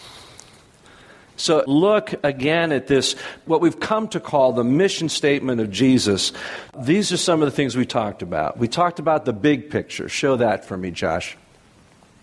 So 1.37 1.63
look 1.67 2.13
again 2.23 2.71
at 2.71 2.87
this, 2.87 3.13
what 3.45 3.59
we've 3.61 3.79
come 3.79 4.07
to 4.09 4.19
call 4.19 4.53
the 4.53 4.63
mission 4.63 5.09
statement 5.09 5.59
of 5.59 5.69
Jesus. 5.69 6.31
These 6.77 7.11
are 7.11 7.17
some 7.17 7.41
of 7.41 7.45
the 7.45 7.55
things 7.55 7.75
we 7.75 7.85
talked 7.85 8.21
about. 8.21 8.57
We 8.57 8.67
talked 8.67 8.99
about 8.99 9.25
the 9.25 9.33
big 9.33 9.69
picture. 9.69 10.07
Show 10.07 10.37
that 10.37 10.65
for 10.65 10.77
me, 10.77 10.91
Josh. 10.91 11.37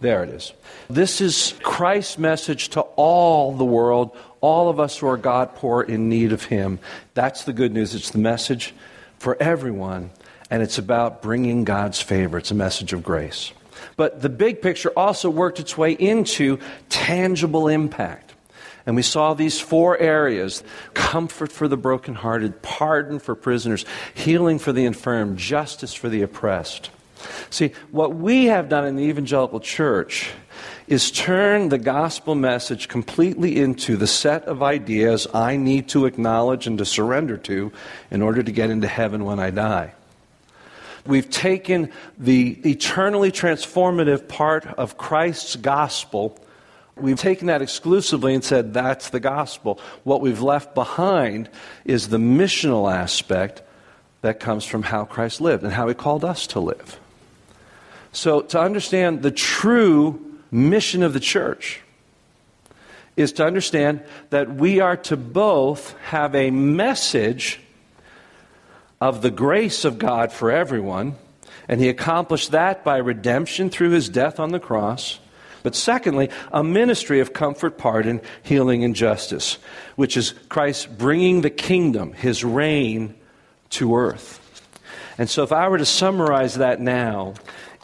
There 0.01 0.25
it 0.25 0.31
is. 0.31 0.53
This 0.91 1.21
is 1.21 1.55
Christ's 1.63 2.19
message 2.19 2.71
to 2.71 2.81
all 2.81 3.53
the 3.53 3.65
world, 3.65 4.17
all 4.41 4.69
of 4.69 4.81
us 4.81 4.99
who 4.99 5.07
are 5.07 5.17
God 5.17 5.55
poor 5.55 5.83
in 5.83 6.09
need 6.09 6.33
of 6.33 6.45
Him. 6.45 6.81
That's 7.15 7.45
the 7.45 7.53
good 7.53 7.73
news. 7.73 7.95
It's 7.95 8.11
the 8.11 8.19
message 8.19 8.75
for 9.19 9.41
everyone, 9.41 10.11
and 10.51 10.61
it's 10.61 10.79
about 10.79 11.23
bringing 11.23 11.63
God's 11.63 12.01
favor. 12.01 12.39
It's 12.39 12.51
a 12.51 12.55
message 12.57 12.93
of 12.93 13.05
grace. 13.05 13.53
But 13.97 14.23
the 14.23 14.29
big 14.29 14.61
picture 14.61 14.91
also 14.97 15.31
worked 15.31 15.61
its 15.61 15.79
way 15.79 15.93
into 15.93 16.59
tangible 16.89 17.69
impact. 17.69 18.32
And 18.87 18.97
we 18.97 19.03
saw 19.03 19.35
these 19.35 19.61
four 19.61 19.97
areas 19.99 20.63
comfort 20.95 21.53
for 21.53 21.69
the 21.69 21.77
brokenhearted, 21.77 22.63
pardon 22.63 23.19
for 23.19 23.35
prisoners, 23.35 23.85
healing 24.15 24.59
for 24.59 24.73
the 24.73 24.85
infirm, 24.85 25.37
justice 25.37 25.95
for 25.95 26.09
the 26.09 26.23
oppressed. 26.23 26.91
See, 27.51 27.73
what 27.93 28.15
we 28.15 28.47
have 28.47 28.69
done 28.69 28.85
in 28.85 28.97
the 28.97 29.05
evangelical 29.05 29.61
church 29.61 30.33
is 30.89 31.11
turn 31.11 31.69
the 31.69 31.79
gospel 31.79 32.35
message 32.35 32.89
completely 32.89 33.61
into 33.61 33.97
the 33.97 34.07
set 34.07 34.45
of 34.45 34.63
ideas 34.63 35.27
I 35.33 35.57
need 35.57 35.89
to 35.91 36.07
acknowledge 36.07 36.67
and 36.67 36.79
to 36.79 36.85
surrender 36.85 37.37
to 37.39 37.73
in 38.11 38.23
order 38.23 38.43
to 38.43 38.53
get 38.53 38.71
into 38.71 38.89
heaven 38.89 39.25
when 39.25 39.39
I 39.39 39.51
die. 39.51 39.95
We've 41.07 41.31
taken 41.31 41.91
the 42.19 42.61
eternally 42.69 43.33
transformative 43.33 44.29
part 44.29 44.67
of 44.67 44.99
Christ's 44.99 45.57
gospel 45.57 46.39
We've 46.97 47.19
taken 47.19 47.47
that 47.47 47.63
exclusively 47.63 48.35
and 48.35 48.45
said 48.45 48.75
that's 48.75 49.11
the 49.11 49.21
gospel. 49.21 49.81
What 50.05 50.21
we've 50.21 50.43
left 50.43 50.75
behind 50.75 51.49
is 51.85 52.09
the 52.09 52.19
missional 52.19 52.93
aspect 52.93 53.63
that 54.21 54.41
comes 54.41 54.65
from 54.65 54.83
how 54.83 55.05
Christ 55.05 55.41
lived 55.41 55.65
and 55.65 55.73
how 55.73 55.89
he 55.89 55.95
called 55.95 56.25
us 56.25 56.47
to 56.49 56.61
live. 56.61 57.01
So, 58.13 58.43
to 58.43 58.61
understand 58.61 59.23
the 59.23 59.31
true 59.31 60.39
mission 60.51 61.03
of 61.03 61.15
the 61.15 61.21
church 61.21 61.81
is 63.17 63.33
to 63.33 63.45
understand 63.45 64.03
that 64.31 64.55
we 64.55 64.81
are 64.81 64.97
to 64.97 65.17
both 65.17 65.99
have 66.05 66.35
a 66.35 66.51
message 66.51 67.61
of 69.01 69.23
the 69.23 69.31
grace 69.31 69.85
of 69.85 69.99
God 69.99 70.31
for 70.31 70.51
everyone, 70.51 71.17
and 71.69 71.81
he 71.81 71.89
accomplished 71.89 72.51
that 72.51 72.85
by 72.85 72.99
redemption 72.99 73.71
through 73.71 73.91
his 73.91 74.09
death 74.09 74.39
on 74.39 74.51
the 74.51 74.61
cross 74.61 75.19
but 75.63 75.75
secondly, 75.75 76.31
a 76.53 76.65
ministry 76.65 77.21
of 77.21 77.33
comfort, 77.33 77.79
pardon, 77.79 78.21
healing, 78.43 78.85
and 78.85 78.95
justice, 78.95 79.59
which 79.97 80.17
is 80.17 80.35
Christ 80.49 80.97
bringing 80.99 81.43
the 81.43 81.51
kingdom, 81.51 82.13
his 82.13 82.45
reign, 82.45 83.15
to 83.71 83.97
earth. 83.97 84.39
And 85.19 85.29
so, 85.29 85.43
if 85.43 85.53
I 85.53 85.69
were 85.69 85.79
to 85.79 85.85
summarize 85.85 86.55
that 86.55 86.81
now 86.81 87.35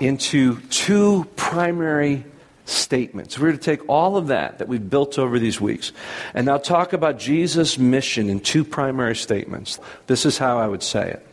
into 0.01 0.61
two 0.69 1.27
primary 1.37 2.25
statements, 2.65 3.39
we're 3.39 3.49
going 3.49 3.59
to 3.59 3.65
take 3.65 3.89
all 3.89 4.17
of 4.17 4.29
that 4.29 4.59
that 4.59 4.69
we've 4.69 4.89
built 4.89 5.19
over 5.19 5.39
these 5.39 5.61
weeks 5.61 5.93
and 6.35 6.47
now 6.47 6.59
talk 6.59 6.93
about 6.93 7.19
Jesus' 7.19 7.79
mission 7.79 8.29
in 8.29 8.41
two 8.41 8.65
primary 8.65 9.17
statements. 9.17 9.79
This 10.07 10.27
is 10.27 10.39
how 10.39 10.59
I 10.59 10.67
would 10.67 10.83
say 10.83 11.11
it 11.11 11.27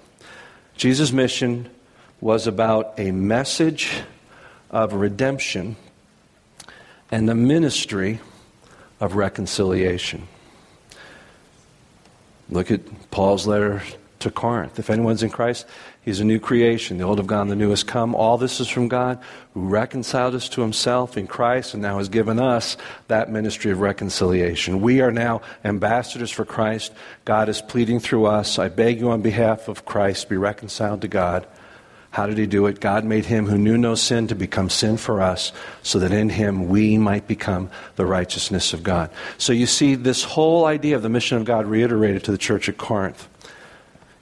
Jesus' 0.77 1.11
mission 1.11 1.69
was 2.21 2.47
about 2.47 2.99
a 2.99 3.11
message 3.11 3.91
of 4.69 4.93
redemption 4.93 5.75
and 7.11 7.27
the 7.29 7.35
ministry 7.35 8.19
of 8.99 9.15
reconciliation. 9.15 10.27
Look 12.49 12.71
at 12.71 13.11
Paul's 13.11 13.47
letter 13.47 13.81
to 14.19 14.31
Corinth. 14.31 14.79
If 14.79 14.89
anyone's 14.89 15.23
in 15.23 15.29
Christ, 15.29 15.67
he's 16.01 16.19
a 16.19 16.25
new 16.25 16.39
creation. 16.39 16.97
The 16.97 17.03
old 17.03 17.17
have 17.17 17.27
gone, 17.27 17.47
the 17.47 17.55
new 17.55 17.69
has 17.69 17.83
come. 17.83 18.15
All 18.15 18.37
this 18.37 18.59
is 18.59 18.67
from 18.67 18.87
God, 18.87 19.19
who 19.53 19.61
reconciled 19.61 20.35
us 20.35 20.49
to 20.49 20.61
himself 20.61 21.17
in 21.17 21.27
Christ 21.27 21.73
and 21.73 21.83
now 21.83 21.97
has 21.97 22.09
given 22.09 22.39
us 22.39 22.77
that 23.07 23.31
ministry 23.31 23.71
of 23.71 23.81
reconciliation. 23.81 24.81
We 24.81 25.01
are 25.01 25.11
now 25.11 25.41
ambassadors 25.63 26.31
for 26.31 26.45
Christ. 26.45 26.93
God 27.23 27.49
is 27.49 27.61
pleading 27.61 27.99
through 27.99 28.25
us. 28.25 28.57
I 28.57 28.69
beg 28.69 28.99
you 28.99 29.11
on 29.11 29.21
behalf 29.21 29.67
of 29.67 29.85
Christ, 29.85 30.29
be 30.29 30.37
reconciled 30.37 31.01
to 31.01 31.07
God. 31.07 31.45
How 32.15 32.27
did 32.27 32.37
he 32.37 32.45
do 32.45 32.65
it? 32.67 32.79
God 32.79 33.03
made 33.03 33.25
him 33.25 33.45
who 33.45 33.57
knew 33.57 33.77
no 33.77 33.93
sin 33.93 34.27
to 34.27 34.35
become 34.35 34.69
sin 34.69 34.95
for 34.95 35.21
us, 35.21 35.51
so 35.83 35.99
that 35.99 36.13
in 36.13 36.29
him 36.29 36.69
we 36.69 36.97
might 36.97 37.27
become 37.27 37.69
the 37.97 38.05
righteousness 38.05 38.71
of 38.71 38.83
God. 38.83 39.09
So 39.37 39.51
you 39.51 39.65
see 39.65 39.95
this 39.95 40.23
whole 40.23 40.63
idea 40.63 40.95
of 40.95 41.01
the 41.01 41.09
mission 41.09 41.37
of 41.37 41.43
God 41.43 41.65
reiterated 41.65 42.23
to 42.23 42.31
the 42.31 42.37
church 42.37 42.69
at 42.69 42.77
Corinth. 42.77 43.27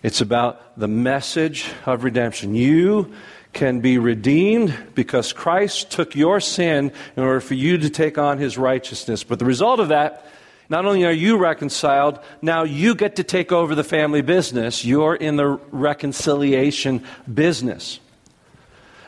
It's 0.02 0.22
about 0.22 0.76
the 0.76 0.88
message 0.88 1.70
of 1.86 2.04
redemption. 2.04 2.56
You 2.56 3.14
can 3.54 3.80
be 3.80 4.00
redeemed 4.00 4.76
because 4.96 5.32
Christ 5.32 5.92
took 5.92 6.16
your 6.16 6.40
sin 6.40 6.92
in 7.16 7.22
order 7.22 7.42
for 7.42 7.54
you 7.54 7.78
to 7.78 7.92
take 7.92 8.18
on 8.18 8.40
his 8.40 8.58
righteousness. 8.58 9.24
But 9.24 9.38
the 9.38 9.46
result 9.46 9.80
of 9.80 9.90
that 9.90 10.26
not 10.74 10.86
only 10.86 11.06
are 11.06 11.12
you 11.12 11.38
reconciled, 11.38 12.18
now 12.42 12.64
you 12.64 12.96
get 12.96 13.18
to 13.18 13.24
take 13.24 13.52
over 13.52 13.76
the 13.76 13.84
family 13.84 14.24
business. 14.24 14.84
You're 14.84 15.14
in 15.14 15.36
the 15.36 15.60
reconciliation 15.72 17.04
business. 17.32 18.00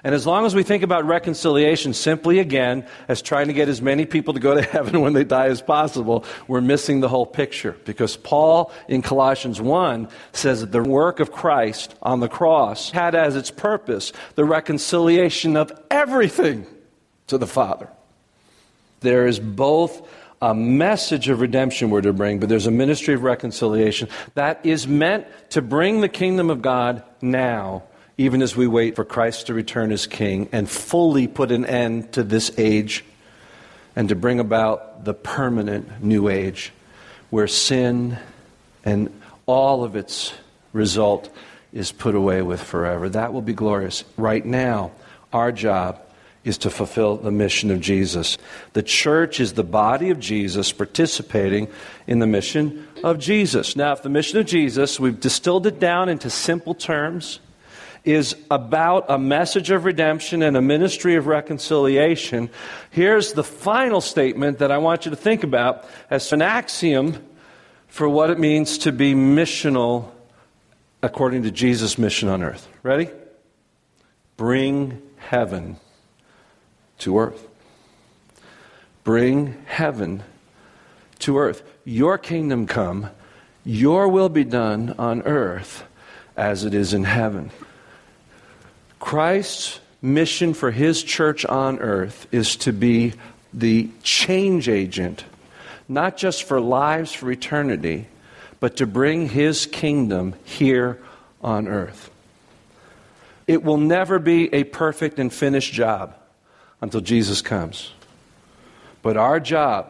And 0.03 0.13
as 0.13 0.27
long 0.27 0.45
as 0.45 0.53
we 0.53 0.62
think 0.62 0.84
about 0.84 1.05
reconciliation 1.05 1.95
simply 1.95 2.38
again 2.38 2.86
as 3.07 3.24
trying 3.24 3.48
to 3.48 3.53
get 3.53 3.67
as 3.67 3.81
many 3.81 4.05
people 4.05 4.36
to 4.36 4.39
go 4.39 4.53
to 4.53 4.62
heaven 4.75 5.01
when 5.01 5.13
they 5.13 5.24
die 5.24 5.48
as 5.48 5.60
possible, 5.60 6.24
we're 6.48 6.62
missing 6.62 7.00
the 7.00 7.10
whole 7.10 7.25
picture. 7.25 7.75
Because 7.84 8.15
Paul 8.15 8.72
in 8.88 9.01
Colossians 9.01 9.60
1 9.60 10.07
says 10.34 10.62
that 10.62 10.72
the 10.72 10.84
work 10.84 11.19
of 11.19 11.31
Christ 11.31 11.95
on 12.03 12.19
the 12.19 12.29
cross 12.29 12.91
had 12.91 13.15
as 13.15 13.36
its 13.36 13.50
purpose 13.50 14.13
the 14.36 14.45
reconciliation 14.45 15.57
of 15.57 15.72
everything 15.89 16.67
to 17.25 17.39
the 17.39 17.48
Father. 17.48 17.89
There 19.00 19.25
is 19.25 19.39
both 19.39 20.07
a 20.46 20.54
message 20.54 21.28
of 21.28 21.42
redemption 21.42 21.90
we're 21.90 22.02
to 22.02 22.14
bring, 22.14 22.40
but 22.40 22.50
there's 22.50 22.68
a 22.68 22.72
ministry 22.72 23.16
of 23.16 23.24
reconciliation 23.24 24.08
that 24.36 24.64
is 24.64 24.88
meant 24.88 25.25
to 25.50 25.60
bring 25.60 26.02
the 26.02 26.08
kingdom 26.08 26.52
of 26.52 26.62
God 26.62 27.02
now, 27.20 27.82
even 28.20 28.44
as 28.44 28.56
we 28.56 28.68
wait 28.68 28.96
for 28.96 29.04
Christ 29.04 29.48
to 29.48 29.56
return 29.56 29.92
as 29.92 30.06
king 30.06 30.48
and 30.52 30.70
fully 30.70 31.28
put 31.28 31.52
an 31.52 31.66
end 31.66 32.14
to 32.14 32.22
this 32.22 32.52
age 32.60 33.04
and 33.96 34.08
to 34.10 34.16
bring 34.16 34.40
about 34.40 35.04
the 35.04 35.16
permanent 35.16 36.04
new 36.04 36.30
age 36.30 36.72
where 37.32 37.48
sin 37.48 38.20
and 38.84 39.10
all 39.48 39.84
of 39.84 39.96
its 39.96 40.32
result 40.74 41.36
is 41.74 41.92
put 41.92 42.14
away 42.14 42.44
with 42.44 42.62
forever. 42.62 43.10
That 43.10 43.34
will 43.34 43.42
be 43.42 43.54
glorious. 43.54 44.04
Right 44.16 44.46
now, 44.46 44.92
our 45.34 45.52
job 45.52 46.04
is 46.46 46.58
to 46.60 46.70
fulfill 46.70 47.18
the 47.18 47.32
mission 47.32 47.72
of 47.72 47.82
Jesus. 47.82 48.38
The 48.74 48.84
church 48.84 49.40
is 49.40 49.54
the 49.54 49.64
body 49.64 50.10
of 50.10 50.20
Jesus 50.20 50.72
participating 50.72 51.68
in 52.08 52.20
the 52.20 52.28
mission 52.28 52.88
of 53.04 53.20
Jesus. 53.20 53.75
Now, 53.75 53.92
if 53.92 54.04
the 54.04 54.10
mission 54.10 54.40
of 54.40 54.46
Jesus, 54.46 55.00
we've 55.00 55.20
distilled 55.20 55.68
it 55.68 55.80
down 55.80 56.08
into 56.08 56.30
simple 56.30 56.74
terms, 56.74 57.40
is 58.04 58.36
about 58.52 59.06
a 59.10 59.18
message 59.18 59.72
of 59.72 59.84
redemption 59.84 60.44
and 60.44 60.56
a 60.56 60.62
ministry 60.62 61.16
of 61.16 61.25
reconciliation, 61.25 62.50
here's 62.92 63.34
the 63.34 63.44
final 63.44 64.00
statement 64.00 64.60
that 64.60 64.72
I 64.72 64.78
want 64.78 65.06
you 65.06 65.10
to 65.10 65.18
think 65.18 65.44
about 65.44 65.86
as 66.10 66.32
an 66.32 66.44
axiom 66.44 67.22
for 67.88 68.08
what 68.08 68.30
it 68.30 68.38
means 68.38 68.78
to 68.80 68.92
be 68.92 69.16
missional 69.16 70.12
according 71.02 71.44
to 71.44 71.52
Jesus' 71.52 71.98
mission 71.98 72.30
on 72.30 72.44
earth. 72.44 72.68
Ready? 72.84 73.10
bring 74.38 75.02
heaven 75.18 75.78
to 77.00 77.20
earth. 77.20 77.48
Bring 79.04 79.64
heaven 79.66 80.24
to 81.20 81.38
earth. 81.38 81.64
Your 81.84 82.18
kingdom 82.18 82.68
come, 82.68 83.10
your 83.64 84.08
will 84.08 84.30
be 84.30 84.44
done 84.44 84.96
on 84.98 85.22
earth 85.24 85.84
as 86.36 86.66
it 86.66 86.74
is 86.74 86.94
in 86.94 87.04
heaven. 87.04 87.52
Christ's 89.00 89.80
mission 90.02 90.54
for 90.54 90.72
his 90.72 91.04
church 91.04 91.46
on 91.46 91.80
earth 91.80 92.28
is 92.32 92.56
to 92.58 92.74
be 92.74 93.14
the 93.54 93.90
change 94.04 94.68
agent, 94.68 95.24
not 95.88 96.18
just 96.18 96.44
for 96.44 96.60
lives 96.60 97.14
for 97.14 97.32
eternity, 97.32 98.08
but 98.60 98.78
to 98.78 98.88
bring 98.88 99.30
his 99.30 99.66
kingdom 99.66 100.34
here 100.44 101.00
on 101.42 101.68
earth. 101.68 102.10
It 103.48 103.64
will 103.64 103.78
never 103.78 104.18
be 104.18 104.52
a 104.54 104.64
perfect 104.64 105.20
and 105.20 105.32
finished 105.32 105.72
job 105.72 106.16
until 106.86 107.01
Jesus 107.01 107.42
comes. 107.42 107.92
But 109.01 109.18
our 109.18 109.39
job 109.39 109.88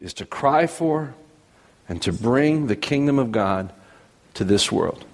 is 0.00 0.14
to 0.14 0.24
cry 0.24 0.66
for 0.66 1.14
and 1.86 2.00
to 2.00 2.14
bring 2.14 2.66
the 2.66 2.76
kingdom 2.76 3.18
of 3.18 3.30
God 3.30 3.70
to 4.32 4.42
this 4.42 4.72
world. 4.72 5.04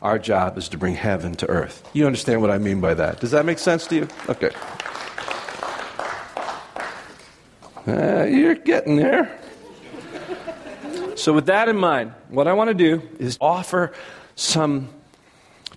Our 0.00 0.20
job 0.20 0.56
is 0.58 0.68
to 0.68 0.78
bring 0.78 0.94
heaven 0.94 1.34
to 1.36 1.48
earth. 1.48 1.88
You 1.92 2.06
understand 2.06 2.40
what 2.40 2.52
I 2.52 2.58
mean 2.58 2.80
by 2.80 2.94
that? 2.94 3.18
Does 3.18 3.32
that 3.32 3.44
make 3.44 3.58
sense 3.58 3.88
to 3.88 3.96
you? 3.96 4.08
Okay. 4.28 4.50
Uh, 7.84 8.26
you're 8.26 8.54
getting 8.54 8.94
there. 8.94 9.40
So, 11.16 11.32
with 11.32 11.46
that 11.46 11.68
in 11.68 11.76
mind, 11.76 12.12
what 12.28 12.46
I 12.46 12.52
want 12.52 12.68
to 12.68 12.74
do 12.74 13.02
is 13.18 13.38
offer 13.40 13.92
some 14.36 14.88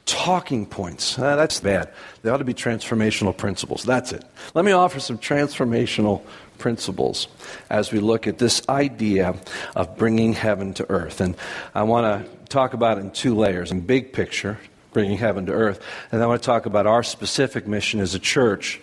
talking 0.07 0.65
points. 0.65 1.19
Uh, 1.19 1.35
that's 1.35 1.59
bad. 1.59 1.89
They 2.23 2.31
ought 2.31 2.37
to 2.37 2.43
be 2.43 2.55
transformational 2.55 3.37
principles. 3.37 3.83
That's 3.83 4.11
it. 4.13 4.23
Let 4.55 4.65
me 4.65 4.71
offer 4.71 4.99
some 4.99 5.19
transformational 5.19 6.23
principles 6.57 7.27
as 7.69 7.91
we 7.91 7.99
look 7.99 8.25
at 8.25 8.39
this 8.39 8.67
idea 8.67 9.35
of 9.75 9.97
bringing 9.97 10.33
heaven 10.33 10.73
to 10.75 10.89
earth. 10.89 11.21
And 11.21 11.35
I 11.75 11.83
want 11.83 12.25
to 12.25 12.47
talk 12.47 12.73
about 12.73 12.97
it 12.97 13.01
in 13.01 13.11
two 13.11 13.35
layers 13.35 13.71
in 13.71 13.81
big 13.81 14.13
picture, 14.13 14.57
bringing 14.93 15.17
heaven 15.17 15.45
to 15.45 15.51
earth, 15.51 15.83
and 16.11 16.23
I 16.23 16.25
want 16.25 16.41
to 16.41 16.45
talk 16.45 16.65
about 16.65 16.87
our 16.87 17.03
specific 17.03 17.67
mission 17.67 17.99
as 17.99 18.15
a 18.15 18.19
church 18.19 18.79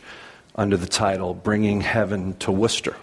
under 0.55 0.77
the 0.77 0.87
title 0.87 1.35
Bringing 1.35 1.81
Heaven 1.81 2.37
to 2.39 2.53
Worcester. 2.53 2.95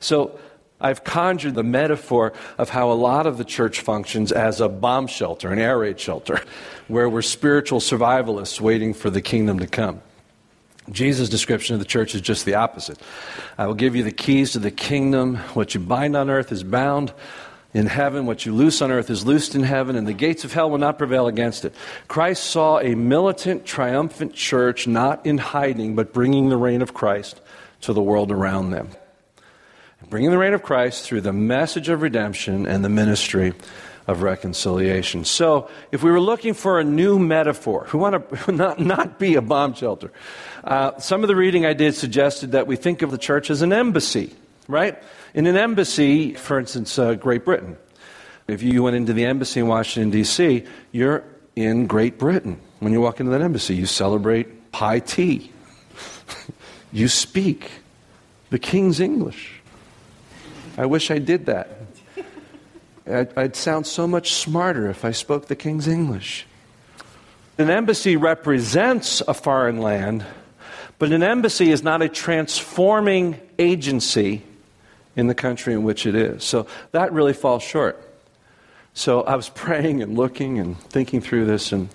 So, 0.00 0.38
I've 0.80 1.04
conjured 1.04 1.54
the 1.54 1.62
metaphor 1.62 2.32
of 2.58 2.70
how 2.70 2.90
a 2.90 2.94
lot 2.94 3.26
of 3.26 3.38
the 3.38 3.44
church 3.44 3.80
functions 3.80 4.32
as 4.32 4.60
a 4.60 4.68
bomb 4.68 5.06
shelter, 5.06 5.50
an 5.50 5.58
air 5.58 5.78
raid 5.78 6.00
shelter, 6.00 6.40
where 6.88 7.08
we're 7.08 7.22
spiritual 7.22 7.80
survivalists 7.80 8.60
waiting 8.60 8.94
for 8.94 9.10
the 9.10 9.20
kingdom 9.20 9.58
to 9.58 9.66
come. 9.66 10.02
Jesus' 10.90 11.28
description 11.28 11.74
of 11.74 11.80
the 11.80 11.86
church 11.86 12.14
is 12.14 12.20
just 12.20 12.44
the 12.44 12.54
opposite. 12.54 12.98
I 13.58 13.66
will 13.66 13.74
give 13.74 13.94
you 13.94 14.02
the 14.02 14.12
keys 14.12 14.52
to 14.52 14.58
the 14.58 14.70
kingdom. 14.70 15.36
What 15.54 15.74
you 15.74 15.80
bind 15.80 16.16
on 16.16 16.30
earth 16.30 16.50
is 16.50 16.64
bound 16.64 17.12
in 17.72 17.86
heaven. 17.86 18.26
What 18.26 18.44
you 18.44 18.54
loose 18.54 18.82
on 18.82 18.90
earth 18.90 19.10
is 19.10 19.24
loosed 19.24 19.54
in 19.54 19.62
heaven, 19.62 19.94
and 19.94 20.06
the 20.06 20.12
gates 20.12 20.44
of 20.44 20.52
hell 20.52 20.70
will 20.70 20.78
not 20.78 20.98
prevail 20.98 21.26
against 21.26 21.64
it. 21.64 21.74
Christ 22.08 22.44
saw 22.44 22.80
a 22.80 22.94
militant, 22.94 23.64
triumphant 23.64 24.34
church 24.34 24.86
not 24.86 25.24
in 25.26 25.38
hiding, 25.38 25.94
but 25.94 26.12
bringing 26.12 26.48
the 26.48 26.56
reign 26.56 26.82
of 26.82 26.94
Christ 26.94 27.40
to 27.82 27.92
the 27.92 28.02
world 28.02 28.32
around 28.32 28.70
them. 28.70 28.88
Bringing 30.10 30.32
the 30.32 30.38
reign 30.38 30.54
of 30.54 30.64
Christ 30.64 31.04
through 31.04 31.20
the 31.20 31.32
message 31.32 31.88
of 31.88 32.02
redemption 32.02 32.66
and 32.66 32.84
the 32.84 32.88
ministry 32.88 33.54
of 34.08 34.22
reconciliation. 34.22 35.24
So, 35.24 35.70
if 35.92 36.02
we 36.02 36.10
were 36.10 36.20
looking 36.20 36.52
for 36.52 36.80
a 36.80 36.84
new 36.84 37.20
metaphor, 37.20 37.86
we 37.92 38.00
want 38.00 38.28
to 38.28 38.52
not, 38.52 38.80
not 38.80 39.20
be 39.20 39.36
a 39.36 39.40
bomb 39.40 39.72
shelter. 39.72 40.10
Uh, 40.64 40.98
some 40.98 41.22
of 41.22 41.28
the 41.28 41.36
reading 41.36 41.64
I 41.64 41.74
did 41.74 41.94
suggested 41.94 42.50
that 42.52 42.66
we 42.66 42.74
think 42.74 43.02
of 43.02 43.12
the 43.12 43.18
church 43.18 43.50
as 43.50 43.62
an 43.62 43.72
embassy, 43.72 44.34
right? 44.66 45.00
In 45.32 45.46
an 45.46 45.56
embassy, 45.56 46.34
for 46.34 46.58
instance, 46.58 46.98
uh, 46.98 47.14
Great 47.14 47.44
Britain. 47.44 47.76
If 48.48 48.64
you 48.64 48.82
went 48.82 48.96
into 48.96 49.12
the 49.12 49.26
embassy 49.26 49.60
in 49.60 49.68
Washington, 49.68 50.10
D.C., 50.10 50.64
you're 50.90 51.22
in 51.54 51.86
Great 51.86 52.18
Britain. 52.18 52.60
When 52.80 52.92
you 52.92 53.00
walk 53.00 53.20
into 53.20 53.30
that 53.30 53.42
embassy, 53.42 53.76
you 53.76 53.86
celebrate 53.86 54.48
high 54.74 54.98
tea. 55.14 55.52
you 56.90 57.06
speak 57.06 57.70
the 58.50 58.58
King's 58.58 58.98
English. 58.98 59.59
I 60.80 60.86
wish 60.86 61.10
I 61.10 61.18
did 61.18 61.44
that. 61.44 61.68
I'd, 63.06 63.54
sound 63.54 63.86
so 63.86 64.06
much 64.06 64.32
smarter 64.32 64.88
if 64.88 65.04
I 65.04 65.10
spoke 65.10 65.46
the 65.46 65.54
King's 65.54 65.86
English. 65.86 66.46
An 67.58 67.68
embassy 67.68 68.16
represents 68.16 69.20
a 69.28 69.34
foreign 69.34 69.82
land, 69.82 70.24
but 70.98 71.12
an 71.12 71.22
embassy 71.22 71.70
is 71.70 71.82
not 71.82 72.00
a 72.00 72.08
transforming 72.08 73.38
agency 73.58 74.42
in 75.16 75.26
the 75.26 75.34
country 75.34 75.74
in 75.74 75.82
which 75.82 76.06
it 76.06 76.14
is. 76.14 76.44
So 76.44 76.66
that 76.92 77.12
really 77.12 77.34
falls 77.34 77.62
short. 77.62 78.02
So 78.94 79.20
I 79.20 79.36
was 79.36 79.48
praying 79.54 80.02
and 80.02 80.16
looking 80.16 80.58
and 80.58 80.80
thinking 80.84 81.20
through 81.20 81.44
this, 81.44 81.72
and 81.72 81.90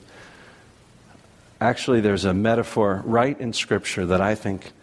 actually, 1.60 2.02
there's 2.02 2.26
a 2.26 2.36
metaphor 2.36 3.02
right 3.04 3.40
in 3.42 3.52
Scripture 3.52 4.06
that 4.06 4.22
I 4.22 4.36
think 4.36 4.74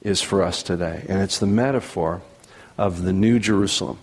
is 0.00 0.22
for 0.22 0.42
us 0.42 0.62
today, 0.62 1.04
and 1.06 1.20
it's 1.20 1.38
the 1.38 1.46
metaphor 1.46 2.22
of 2.78 3.02
the 3.02 3.12
New 3.12 3.38
Jerusalem. 3.38 3.98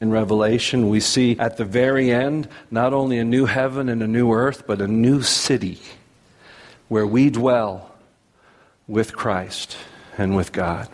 In 0.00 0.10
Revelation, 0.10 0.88
we 0.88 1.00
see 1.00 1.38
at 1.38 1.56
the 1.56 1.64
very 1.64 2.10
end 2.10 2.48
not 2.70 2.92
only 2.92 3.18
a 3.18 3.24
new 3.24 3.46
heaven 3.46 3.88
and 3.88 4.02
a 4.02 4.06
new 4.06 4.32
earth, 4.32 4.66
but 4.66 4.80
a 4.80 4.88
new 4.88 5.22
city 5.22 5.78
where 6.88 7.06
we 7.06 7.30
dwell 7.30 7.90
with 8.86 9.16
Christ 9.16 9.76
and 10.18 10.36
with 10.36 10.52
God. 10.52 10.88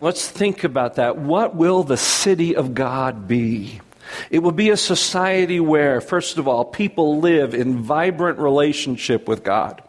Let's 0.00 0.28
think 0.28 0.64
about 0.64 0.96
that. 0.96 1.16
What 1.16 1.54
will 1.54 1.84
the 1.84 1.96
city 1.96 2.54
of 2.56 2.74
God 2.74 3.26
be? 3.28 3.80
It 4.30 4.40
will 4.40 4.52
be 4.52 4.70
a 4.70 4.76
society 4.76 5.60
where, 5.60 6.00
first 6.00 6.38
of 6.38 6.48
all, 6.48 6.64
people 6.64 7.20
live 7.20 7.54
in 7.54 7.82
vibrant 7.82 8.38
relationship 8.38 9.28
with 9.28 9.42
God. 9.42 9.82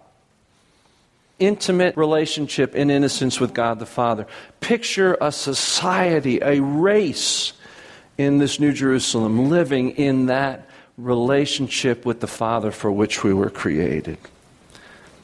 Intimate 1.39 1.97
relationship 1.97 2.75
in 2.75 2.89
innocence 2.89 3.39
with 3.39 3.53
God 3.53 3.79
the 3.79 3.85
Father. 3.85 4.27
Picture 4.59 5.17
a 5.19 5.31
society, 5.31 6.39
a 6.41 6.61
race 6.61 7.53
in 8.17 8.37
this 8.37 8.59
New 8.59 8.71
Jerusalem 8.71 9.49
living 9.49 9.91
in 9.91 10.27
that 10.27 10.69
relationship 10.97 12.05
with 12.05 12.19
the 12.19 12.27
Father 12.27 12.71
for 12.71 12.91
which 12.91 13.23
we 13.23 13.33
were 13.33 13.49
created. 13.49 14.17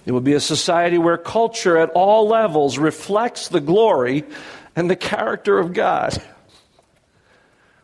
It 0.06 0.12
will 0.12 0.22
be 0.22 0.34
a 0.34 0.40
society 0.40 0.98
where 0.98 1.18
culture 1.18 1.78
at 1.78 1.92
all 1.92 2.28
levels 2.28 2.80
reflects 2.80 3.50
the 3.50 3.60
glory 3.60 4.24
and 4.76 4.90
the 4.90 4.96
character 4.96 5.60
of 5.60 5.74
God. 5.74 6.20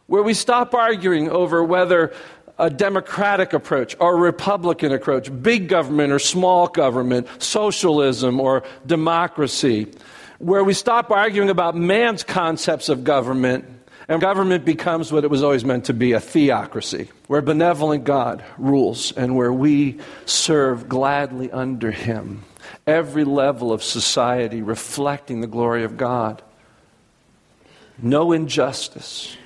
Where 0.07 0.23
we 0.23 0.33
stop 0.33 0.73
arguing 0.73 1.29
over 1.29 1.63
whether 1.63 2.13
a 2.57 2.69
democratic 2.69 3.53
approach 3.53 3.95
or 3.99 4.15
a 4.15 4.19
republican 4.19 4.91
approach, 4.93 5.29
big 5.41 5.67
government 5.67 6.11
or 6.11 6.19
small 6.19 6.67
government, 6.67 7.27
socialism 7.41 8.39
or 8.39 8.63
democracy, 8.85 9.91
where 10.39 10.63
we 10.63 10.73
stop 10.73 11.11
arguing 11.11 11.49
about 11.49 11.75
man's 11.75 12.23
concepts 12.23 12.89
of 12.89 13.03
government 13.03 13.65
and 14.07 14.21
government 14.21 14.65
becomes 14.65 15.11
what 15.11 15.23
it 15.23 15.31
was 15.31 15.41
always 15.41 15.65
meant 15.65 15.85
to 15.85 15.93
be 15.93 16.11
a 16.11 16.19
theocracy, 16.19 17.09
where 17.27 17.41
benevolent 17.41 18.03
God 18.03 18.43
rules 18.57 19.11
and 19.13 19.35
where 19.35 19.51
we 19.51 19.97
serve 20.25 20.87
gladly 20.87 21.51
under 21.51 21.89
him. 21.89 22.43
Every 22.85 23.23
level 23.23 23.73
of 23.73 23.81
society 23.83 24.61
reflecting 24.61 25.41
the 25.41 25.47
glory 25.47 25.83
of 25.83 25.97
God 25.97 26.43
no 28.01 28.31
injustice. 28.31 29.37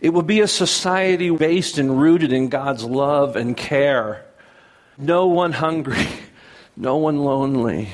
It 0.00 0.10
will 0.10 0.22
be 0.22 0.40
a 0.40 0.48
society 0.48 1.30
based 1.30 1.78
and 1.78 2.00
rooted 2.00 2.32
in 2.32 2.48
God's 2.48 2.84
love 2.84 3.36
and 3.36 3.56
care. 3.56 4.24
No 4.98 5.26
one 5.26 5.52
hungry, 5.52 6.06
no 6.76 6.96
one 6.96 7.18
lonely, 7.18 7.88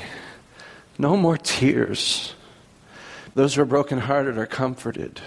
no 0.99 1.17
more 1.17 1.37
tears. 1.37 2.35
Those 3.35 3.55
who 3.55 3.63
are 3.63 3.67
brokenhearted 3.67 4.37
are 4.37 4.47
comforted. 4.47 5.21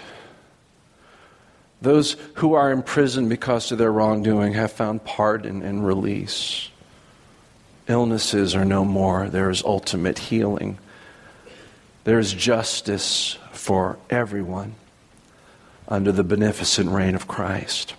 Those 1.82 2.16
who 2.34 2.54
are 2.54 2.72
in 2.72 2.82
prison 2.82 3.28
because 3.28 3.72
of 3.72 3.78
their 3.78 3.92
wrongdoing 3.92 4.54
have 4.54 4.72
found 4.72 5.04
pardon 5.04 5.62
and 5.62 5.86
release. 5.86 6.70
Illnesses 7.88 8.54
are 8.54 8.64
no 8.64 8.84
more. 8.84 9.28
There 9.28 9.50
is 9.50 9.62
ultimate 9.62 10.18
healing. 10.18 10.78
There 12.04 12.18
is 12.18 12.32
justice 12.32 13.38
for 13.52 13.98
everyone 14.08 14.74
under 15.88 16.12
the 16.12 16.24
beneficent 16.24 16.90
reign 16.90 17.14
of 17.14 17.28
Christ. 17.28 17.94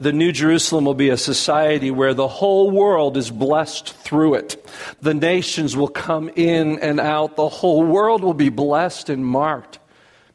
The 0.00 0.12
New 0.12 0.30
Jerusalem 0.30 0.84
will 0.84 0.94
be 0.94 1.10
a 1.10 1.16
society 1.16 1.90
where 1.90 2.14
the 2.14 2.28
whole 2.28 2.70
world 2.70 3.16
is 3.16 3.30
blessed 3.30 3.94
through 3.94 4.34
it. 4.34 4.64
The 5.00 5.14
nations 5.14 5.76
will 5.76 5.88
come 5.88 6.30
in 6.36 6.78
and 6.78 7.00
out. 7.00 7.36
The 7.36 7.48
whole 7.48 7.84
world 7.84 8.22
will 8.22 8.34
be 8.34 8.48
blessed 8.48 9.08
and 9.08 9.26
marked 9.26 9.80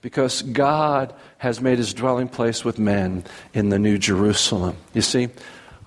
because 0.01 0.41
God 0.41 1.13
has 1.37 1.61
made 1.61 1.77
his 1.77 1.93
dwelling 1.93 2.27
place 2.27 2.65
with 2.65 2.77
men 2.77 3.23
in 3.53 3.69
the 3.69 3.79
New 3.79 3.97
Jerusalem. 3.97 4.75
You 4.93 5.01
see, 5.01 5.29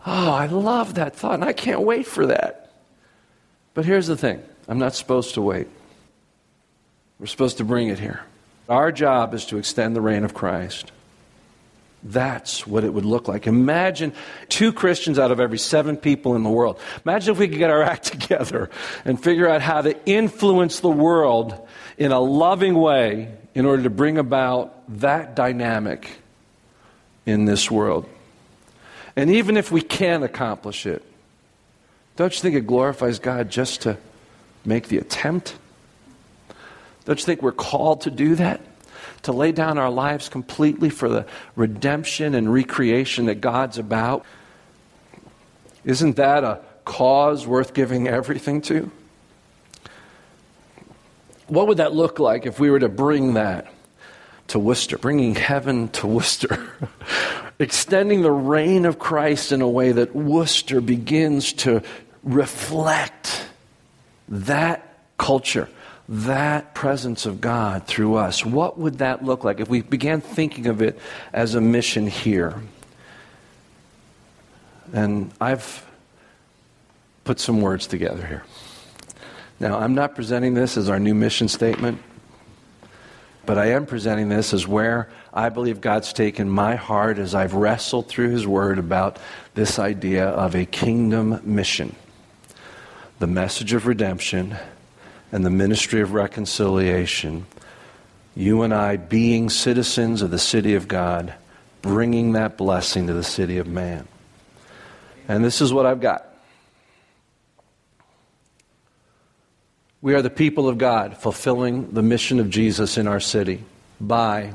Oh, 0.07 0.31
I 0.31 0.47
love 0.47 0.95
that 0.95 1.17
thought, 1.17 1.35
and 1.35 1.45
I 1.45 1.53
can't 1.53 1.81
wait 1.81 2.07
for 2.07 2.27
that. 2.27 2.71
But 3.75 3.85
here's 3.85 4.07
the 4.07 4.17
thing 4.17 4.41
I'm 4.69 4.79
not 4.79 4.95
supposed 4.95 5.35
to 5.35 5.43
wait. 5.43 5.67
We're 7.19 7.27
supposed 7.27 7.59
to 7.59 7.65
bring 7.65 7.89
it 7.89 7.99
here. 7.99 8.23
Our 8.69 8.91
job 8.93 9.35
is 9.35 9.47
to 9.47 9.59
extend 9.59 9.95
the 9.95 10.01
reign 10.01 10.25
of 10.25 10.35
Christ. 10.35 10.91
That's 12.03 12.67
what 12.67 12.85
it 12.85 12.93
would 12.93 13.05
look 13.05 13.27
like. 13.27 13.47
Imagine 13.47 14.13
two 14.49 14.73
Christians 14.73 15.19
out 15.19 15.31
of 15.31 15.41
every 15.41 15.59
seven 15.59 15.97
people 15.97 16.37
in 16.37 16.43
the 16.43 16.51
world. 16.51 16.79
Imagine 17.05 17.33
if 17.33 17.39
we 17.39 17.49
could 17.49 17.59
get 17.59 17.71
our 17.71 17.83
act 17.83 18.05
together 18.21 18.71
and 19.05 19.23
figure 19.23 19.49
out 19.49 19.63
how 19.63 19.83
to 19.83 19.97
influence 20.07 20.81
the 20.81 20.91
world 20.91 21.67
in 21.99 22.13
a 22.13 22.21
loving 22.21 22.75
way 22.75 23.35
in 23.55 23.67
order 23.67 23.83
to 23.85 23.91
bring 23.91 24.19
about 24.19 24.75
that 25.01 25.35
dynamic 25.35 26.11
in 27.25 27.45
this 27.45 27.71
world. 27.71 28.09
And 29.17 29.31
even 29.31 29.57
if 29.57 29.73
we 29.73 29.81
can 29.81 30.23
accomplish 30.23 30.87
it, 30.87 31.03
don't 32.17 32.33
you 32.35 32.41
think 32.41 32.55
it 32.55 32.67
glorifies 32.67 33.19
God 33.19 33.51
just 33.51 33.83
to 33.83 33.97
make 34.65 34.89
the 34.89 34.99
attempt? 34.99 35.55
Don't 37.07 37.19
you 37.19 37.25
think 37.25 37.41
we're 37.41 37.53
called 37.53 38.03
to 38.03 38.11
do 38.11 38.35
that? 38.35 38.61
To 39.23 39.33
lay 39.33 39.53
down 39.53 39.79
our 39.79 39.91
lives 39.91 40.29
completely 40.29 40.91
for 40.91 41.09
the 41.09 41.27
redemption 41.55 42.35
and 42.35 42.53
recreation 42.53 43.27
that 43.27 43.41
God's 43.41 43.79
about? 43.79 44.25
Isn't 45.85 46.17
that 46.17 46.45
a 46.45 46.61
cause 46.85 47.47
worth 47.47 47.73
giving 47.73 48.09
everything 48.09 48.61
to? 48.63 48.91
What 51.47 51.69
would 51.69 51.79
that 51.79 51.95
look 51.95 52.19
like 52.19 52.45
if 52.45 52.59
we 52.59 52.71
were 52.71 52.81
to 52.81 52.89
bring 52.89 53.35
that 53.35 53.73
to 54.49 54.59
Worcester, 54.59 54.99
bringing 54.99 55.37
heaven 55.37 55.89
to 55.91 56.09
Worcester? 56.09 56.69
Extending 57.59 58.23
the 58.23 58.33
reign 58.33 58.85
of 58.85 58.99
Christ 58.99 59.53
in 59.53 59.63
a 59.63 59.69
way 59.69 59.93
that 59.93 60.15
Worcester 60.15 60.81
begins 60.81 61.53
to 61.55 61.83
reflect 62.25 63.47
that 64.29 64.99
culture, 65.19 65.69
that 66.09 66.75
presence 66.75 67.27
of 67.27 67.41
God 67.41 67.87
through 67.87 68.15
us. 68.15 68.45
What 68.45 68.79
would 68.79 68.99
that 68.99 69.25
look 69.25 69.45
like 69.45 69.61
if 69.61 69.69
we 69.69 69.83
began 69.83 70.21
thinking 70.21 70.67
of 70.67 70.81
it 70.83 70.99
as 71.33 71.55
a 71.55 71.61
mission 71.61 72.07
here? 72.07 72.61
And 74.93 75.33
I've 75.41 75.85
put 77.25 77.41
some 77.41 77.61
words 77.61 77.87
together 77.87 78.25
here. 78.25 78.45
Now, 79.59 79.79
I'm 79.79 79.95
not 79.95 80.15
presenting 80.15 80.55
this 80.55 80.77
as 80.77 80.89
our 80.89 81.01
new 81.01 81.15
mission 81.15 81.49
statement, 81.49 82.01
but 83.47 83.59
I 83.59 83.71
am 83.71 83.87
presenting 83.87 84.29
this 84.29 84.53
as 84.53 84.67
where 84.67 85.09
I 85.33 85.49
believe 85.49 85.81
God's 85.81 86.13
taken 86.13 86.49
my 86.49 86.77
heart 86.77 87.19
as 87.19 87.35
I've 87.35 87.55
wrestled 87.55 88.07
through 88.07 88.31
His 88.31 88.47
Word 88.47 88.79
about 88.79 89.19
this 89.55 89.79
idea 89.79 90.29
of 90.29 90.55
a 90.55 90.67
kingdom 90.67 91.41
mission 91.43 91.97
the 93.19 93.27
message 93.27 93.73
of 93.73 93.87
redemption 93.87 94.57
and 95.33 95.45
the 95.45 95.51
ministry 95.51 96.01
of 96.01 96.13
reconciliation. 96.13 97.47
You 98.35 98.63
and 98.63 98.73
I 98.73 98.97
being 98.97 99.51
citizens 99.51 100.23
of 100.23 100.31
the 100.31 100.39
city 100.39 100.75
of 100.75 100.89
God, 100.89 101.35
bringing 101.83 102.33
that 102.33 102.57
blessing 102.57 103.07
to 103.07 103.13
the 103.13 103.25
city 103.25 103.59
of 103.59 103.67
man. 103.67 104.07
And 105.29 105.45
this 105.45 105.61
is 105.61 105.73
what 105.73 105.87
I've 105.87 106.01
got. 106.01 106.27
We 110.03 110.15
are 110.15 110.23
the 110.23 110.31
people 110.31 110.69
of 110.69 110.79
God 110.79 111.17
fulfilling 111.17 111.93
the 111.93 112.03
mission 112.03 112.39
of 112.39 112.51
Jesus 112.51 112.97
in 112.97 113.09
our 113.09 113.19
city 113.19 113.65
by 114.01 114.55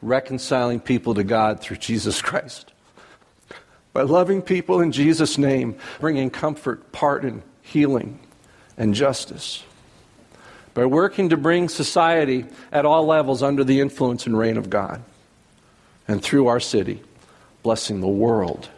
reconciling 0.00 0.80
people 0.80 1.14
to 1.14 1.22
God 1.22 1.60
through 1.60 1.76
Jesus 1.76 2.20
Christ. 2.20 2.72
By 3.92 4.02
loving 4.02 4.42
people 4.42 4.80
in 4.80 4.90
Jesus' 4.90 5.38
name, 5.38 5.76
bringing 6.00 6.30
comfort, 6.30 6.90
pardon, 6.90 7.42
healing, 7.60 8.18
and 8.76 8.94
justice. 8.94 9.62
By 10.74 10.86
working 10.86 11.28
to 11.30 11.36
bring 11.36 11.68
society 11.68 12.46
at 12.70 12.86
all 12.86 13.04
levels 13.06 13.42
under 13.42 13.62
the 13.62 13.80
influence 13.80 14.26
and 14.26 14.36
reign 14.36 14.56
of 14.56 14.70
God. 14.70 15.02
And 16.08 16.22
through 16.22 16.46
our 16.46 16.60
city, 16.60 17.02
blessing 17.62 18.00
the 18.00 18.08
world 18.08 18.68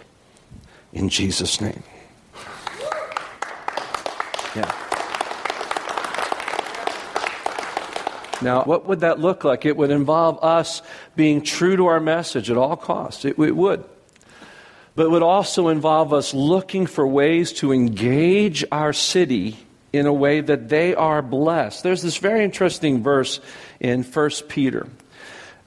in 0.92 1.08
Jesus' 1.08 1.60
name. 1.60 1.82
Yeah. 4.54 4.72
Now, 8.42 8.62
what 8.64 8.86
would 8.86 9.00
that 9.00 9.18
look 9.18 9.42
like? 9.42 9.64
It 9.64 9.76
would 9.76 9.90
involve 9.90 10.42
us 10.42 10.82
being 11.16 11.42
true 11.42 11.76
to 11.76 11.86
our 11.86 12.00
message 12.00 12.50
at 12.50 12.56
all 12.56 12.76
costs. 12.76 13.24
It, 13.24 13.38
it 13.38 13.56
would. 13.56 13.84
But 14.94 15.06
it 15.06 15.10
would 15.10 15.22
also 15.22 15.68
involve 15.68 16.12
us 16.12 16.34
looking 16.34 16.86
for 16.86 17.06
ways 17.06 17.52
to 17.54 17.72
engage 17.72 18.64
our 18.70 18.92
city 18.92 19.58
in 19.94 20.06
a 20.06 20.12
way 20.12 20.40
that 20.40 20.68
they 20.68 20.94
are 20.94 21.22
blessed. 21.22 21.82
There's 21.82 22.02
this 22.02 22.16
very 22.16 22.44
interesting 22.44 23.02
verse 23.02 23.40
in 23.78 24.02
1 24.02 24.30
Peter, 24.48 24.88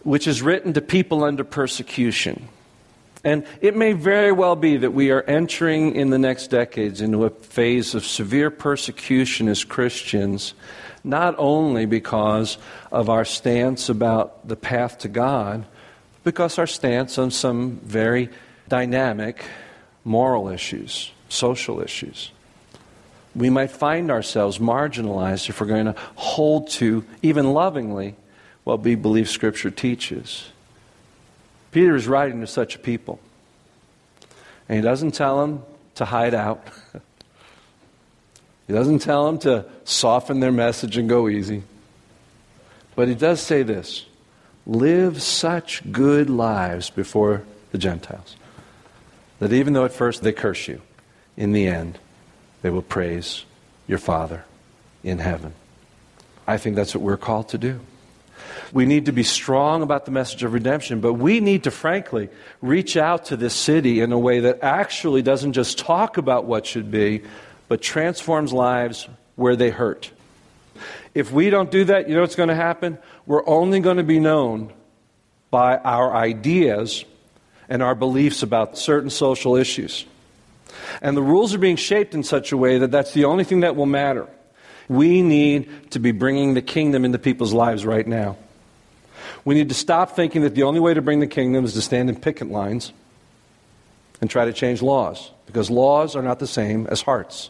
which 0.03 0.27
is 0.27 0.41
written 0.41 0.73
to 0.73 0.81
people 0.81 1.23
under 1.23 1.43
persecution. 1.43 2.47
And 3.23 3.45
it 3.61 3.75
may 3.75 3.93
very 3.93 4.31
well 4.31 4.55
be 4.55 4.77
that 4.77 4.91
we 4.91 5.11
are 5.11 5.21
entering 5.23 5.95
in 5.95 6.09
the 6.09 6.19
next 6.19 6.47
decades 6.47 7.01
into 7.01 7.25
a 7.25 7.29
phase 7.29 7.95
of 7.95 8.05
severe 8.05 8.51
persecution 8.51 9.47
as 9.47 9.63
Christians 9.63 10.53
not 11.03 11.35
only 11.37 11.85
because 11.85 12.57
of 12.91 13.09
our 13.09 13.23
stance 13.23 13.89
about 13.89 14.47
the 14.47 14.55
path 14.55 14.99
to 14.99 15.07
God, 15.07 15.65
because 16.23 16.59
our 16.59 16.67
stance 16.67 17.17
on 17.17 17.31
some 17.31 17.79
very 17.83 18.29
dynamic 18.67 19.45
moral 20.03 20.49
issues, 20.49 21.11
social 21.29 21.81
issues. 21.81 22.31
We 23.37 23.49
might 23.49 23.71
find 23.71 24.11
ourselves 24.11 24.57
marginalized 24.57 25.47
if 25.47 25.61
we're 25.61 25.67
going 25.67 25.85
to 25.85 25.95
hold 26.15 26.69
to, 26.71 27.05
even 27.21 27.53
lovingly, 27.53 28.15
what 28.63 28.81
we 28.81 28.95
believe 28.95 29.29
Scripture 29.29 29.71
teaches. 29.71 30.49
Peter 31.71 31.95
is 31.95 32.07
writing 32.07 32.41
to 32.41 32.47
such 32.47 32.75
a 32.75 32.79
people. 32.79 33.19
And 34.67 34.77
he 34.77 34.81
doesn't 34.81 35.11
tell 35.11 35.39
them 35.39 35.63
to 35.95 36.05
hide 36.05 36.33
out. 36.33 36.67
He 38.67 38.73
doesn't 38.73 38.99
tell 38.99 39.25
them 39.25 39.39
to 39.39 39.65
soften 39.85 40.41
their 40.41 40.51
message 40.51 40.97
and 40.97 41.07
go 41.07 41.29
easy. 41.29 41.63
But 42.97 43.07
he 43.07 43.15
does 43.15 43.39
say 43.39 43.63
this 43.63 44.05
live 44.65 45.21
such 45.21 45.89
good 45.89 46.29
lives 46.29 46.89
before 46.89 47.43
the 47.71 47.77
Gentiles 47.77 48.35
that 49.39 49.53
even 49.53 49.73
though 49.73 49.85
at 49.85 49.93
first 49.93 50.21
they 50.21 50.33
curse 50.33 50.67
you, 50.67 50.81
in 51.35 51.51
the 51.51 51.67
end, 51.67 51.99
they 52.61 52.69
will 52.69 52.81
praise 52.81 53.45
your 53.87 53.99
Father 53.99 54.43
in 55.03 55.19
heaven. 55.19 55.53
I 56.47 56.57
think 56.57 56.75
that's 56.75 56.95
what 56.95 57.03
we're 57.03 57.17
called 57.17 57.49
to 57.49 57.57
do. 57.57 57.79
We 58.73 58.85
need 58.85 59.05
to 59.05 59.11
be 59.11 59.23
strong 59.23 59.81
about 59.81 60.05
the 60.05 60.11
message 60.11 60.43
of 60.43 60.53
redemption, 60.53 60.99
but 60.99 61.13
we 61.13 61.39
need 61.39 61.63
to, 61.63 61.71
frankly, 61.71 62.29
reach 62.61 62.97
out 62.97 63.25
to 63.25 63.37
this 63.37 63.53
city 63.53 64.01
in 64.01 64.11
a 64.11 64.19
way 64.19 64.41
that 64.41 64.59
actually 64.61 65.21
doesn't 65.21 65.53
just 65.53 65.77
talk 65.77 66.17
about 66.17 66.45
what 66.45 66.65
should 66.65 66.91
be, 66.91 67.23
but 67.67 67.81
transforms 67.81 68.51
lives 68.51 69.07
where 69.35 69.55
they 69.55 69.69
hurt. 69.69 70.11
If 71.13 71.31
we 71.31 71.49
don't 71.49 71.71
do 71.71 71.85
that, 71.85 72.07
you 72.09 72.15
know 72.15 72.21
what's 72.21 72.35
going 72.35 72.49
to 72.49 72.55
happen? 72.55 72.97
We're 73.25 73.47
only 73.47 73.79
going 73.79 73.97
to 73.97 74.03
be 74.03 74.19
known 74.19 74.73
by 75.49 75.77
our 75.77 76.13
ideas 76.13 77.05
and 77.69 77.81
our 77.81 77.95
beliefs 77.95 78.43
about 78.43 78.77
certain 78.77 79.09
social 79.09 79.55
issues. 79.55 80.05
And 81.01 81.15
the 81.15 81.21
rules 81.21 81.53
are 81.53 81.59
being 81.59 81.75
shaped 81.75 82.13
in 82.13 82.23
such 82.23 82.51
a 82.51 82.57
way 82.57 82.77
that 82.79 82.91
that's 82.91 83.13
the 83.13 83.25
only 83.25 83.43
thing 83.43 83.61
that 83.61 83.75
will 83.75 83.85
matter. 83.85 84.27
We 84.89 85.21
need 85.21 85.91
to 85.91 85.99
be 85.99 86.11
bringing 86.11 86.53
the 86.53 86.61
kingdom 86.61 87.05
into 87.05 87.19
people's 87.19 87.53
lives 87.53 87.85
right 87.85 88.07
now. 88.07 88.37
We 89.45 89.55
need 89.55 89.69
to 89.69 89.75
stop 89.75 90.15
thinking 90.15 90.41
that 90.41 90.55
the 90.55 90.63
only 90.63 90.79
way 90.79 90.93
to 90.93 91.01
bring 91.01 91.19
the 91.19 91.27
kingdom 91.27 91.65
is 91.65 91.73
to 91.73 91.81
stand 91.81 92.09
in 92.09 92.15
picket 92.15 92.49
lines 92.49 92.93
and 94.21 94.29
try 94.29 94.45
to 94.45 94.53
change 94.53 94.81
laws, 94.81 95.31
because 95.45 95.69
laws 95.69 96.15
are 96.15 96.23
not 96.23 96.39
the 96.39 96.47
same 96.47 96.87
as 96.87 97.01
hearts. 97.01 97.49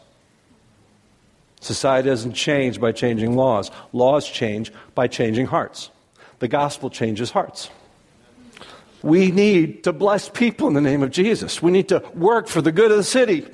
Society 1.60 2.08
doesn't 2.08 2.34
change 2.34 2.80
by 2.80 2.92
changing 2.92 3.34
laws. 3.34 3.70
Laws 3.92 4.28
change 4.28 4.72
by 4.94 5.08
changing 5.08 5.46
hearts. 5.46 5.90
The 6.38 6.48
gospel 6.48 6.90
changes 6.90 7.30
hearts. 7.30 7.70
We 9.02 9.30
need 9.30 9.84
to 9.84 9.92
bless 9.92 10.28
people 10.28 10.68
in 10.68 10.74
the 10.74 10.80
name 10.80 11.02
of 11.02 11.10
Jesus. 11.10 11.62
We 11.62 11.70
need 11.70 11.88
to 11.88 12.02
work 12.14 12.48
for 12.48 12.60
the 12.60 12.72
good 12.72 12.90
of 12.90 12.96
the 12.96 13.04
city. 13.04 13.46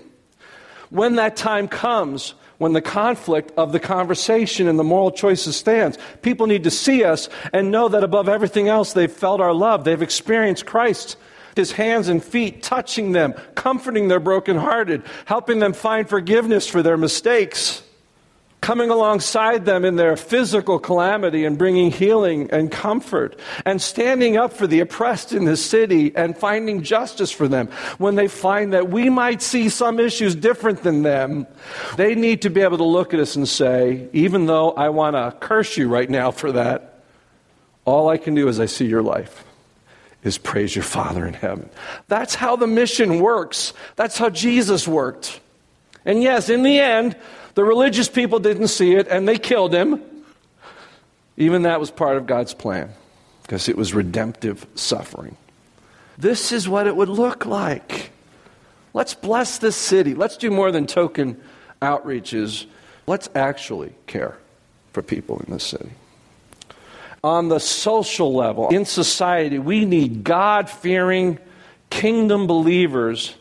When 0.91 1.17
that 1.17 1.37
time 1.37 1.69
comes, 1.69 2.35
when 2.59 2.73
the 2.73 2.81
conflict 2.81 3.53
of 3.57 3.73
the 3.73 3.81
conversation 3.81 4.69
and 4.69 4.79
the 4.79 4.85
moral 4.85 5.11
choices 5.11 5.57
stands, 5.57 5.99
people 6.23 6.47
need 6.47 6.65
to 6.65 6.71
see 6.71 7.05
us 7.05 7.29
and 7.53 7.71
know 7.71 7.89
that 7.89 8.05
above 8.05 8.29
everything 8.29 8.69
else, 8.69 8.93
they've 8.93 9.11
felt 9.11 9.41
our 9.41 9.53
love. 9.53 9.85
They've 9.85 10.01
experienced 10.01 10.65
Christ, 10.65 11.17
His 11.57 11.73
hands 11.73 12.09
and 12.09 12.25
feet 12.25 12.63
touching 12.63 13.13
them, 13.13 13.35
comforting 13.55 14.09
their 14.09 14.21
brokenhearted, 14.21 15.03
helping 15.27 15.59
them 15.59 15.73
find 15.73 16.09
forgiveness 16.09 16.67
for 16.67 16.83
their 16.83 16.97
mistakes 16.97 17.84
coming 18.65 18.89
alongside 18.89 19.67
them 19.67 19.85
in 19.85 19.97
their 19.97 20.17
physical 20.17 20.79
calamity 20.79 21.45
and 21.45 21.59
bringing 21.59 21.91
healing 21.91 22.49
and 22.51 22.73
comfort, 22.73 23.39
and 23.67 23.83
standing 23.83 24.39
up 24.39 24.55
for 24.55 24.67
the 24.67 24.81
oppressed 24.81 25.35
in 25.35 25.45
the 25.45 25.55
city 25.55 26.17
and 26.17 26.35
finding 26.35 26.83
justice 26.83 27.31
for 27.31 27.47
them. 27.47 27.67
When 27.99 28.15
they 28.15 28.27
find 28.27 28.73
that 28.73 28.89
we 28.89 29.11
might 29.11 29.43
see 29.43 29.69
some 29.69 30.01
issues 30.01 30.35
different 30.35 30.83
than 30.83 31.03
them, 31.03 31.47
they 31.97 32.15
need 32.15 32.41
to 32.41 32.49
be 32.49 32.63
able 32.63 32.79
to 32.79 32.85
look 32.85 33.13
at 33.13 33.21
us 33.21 33.37
and 33.37 33.47
say, 33.47 34.09
even 34.15 34.47
though 34.47 34.73
I 34.73 34.89
want 34.89 35.15
to 35.15 35.37
curse 35.47 35.77
you 35.77 35.87
right 35.87 36.09
now 36.09 36.31
for 36.31 36.51
that, 36.53 37.03
all 37.85 38.09
I 38.09 38.17
can 38.17 38.35
do 38.35 38.49
as 38.49 38.61
I 38.61 38.65
see 38.65 38.87
your 38.87 39.03
life 39.03 39.45
is 40.23 40.39
praise 40.39 40.75
your 40.75 40.85
Father 40.85 41.27
in 41.27 41.35
heaven. 41.35 41.69
That's 42.09 42.35
how 42.35 42.57
the 42.57 42.67
mission 42.67 43.21
works. 43.21 43.75
That's 43.97 44.17
how 44.17 44.31
Jesus 44.31 44.89
worked. 44.89 45.39
And 46.07 46.23
yes, 46.23 46.49
in 46.49 46.63
the 46.63 46.81
end, 46.81 47.15
the 47.55 47.65
religious 47.65 48.09
people 48.09 48.39
didn't 48.39 48.69
see 48.69 48.95
it 48.95 49.09
and 49.09 49.27
they 49.27 49.39
killed 49.39 49.73
him. 49.73 50.03
Even 51.37 51.63
that 51.63 51.81
was 51.81 51.91
part 51.91 52.17
of 52.17 52.27
God's 52.27 52.55
plan 52.55 52.91
because 53.43 53.69
it 53.69 53.77
was 53.77 53.93
redemptive 53.93 54.67
suffering. 54.75 55.37
This 56.17 56.53
is 56.53 56.69
what 56.69 56.87
it 56.87 56.95
would 56.95 57.09
look 57.09 57.45
like. 57.45 58.11
Let's 58.93 59.15
bless 59.15 59.59
this 59.59 59.77
city. 59.77 60.15
Let's 60.15 60.37
do 60.37 60.51
more 60.51 60.71
than 60.71 60.87
token 60.87 61.41
outreaches. 61.83 62.67
Let's 63.07 63.29
actually 63.35 63.93
care 64.07 64.39
for 64.93 65.03
people 65.03 65.41
in 65.41 65.53
this 65.53 65.65
city. 65.65 65.91
On 67.25 67.49
the 67.49 67.59
social 67.59 68.35
level, 68.35 68.69
in 68.69 68.85
society, 68.85 69.59
we 69.59 69.85
need 69.85 70.23
God 70.23 70.71
fearing, 70.71 71.39
kingdom 71.91 72.47
believers 72.47 73.35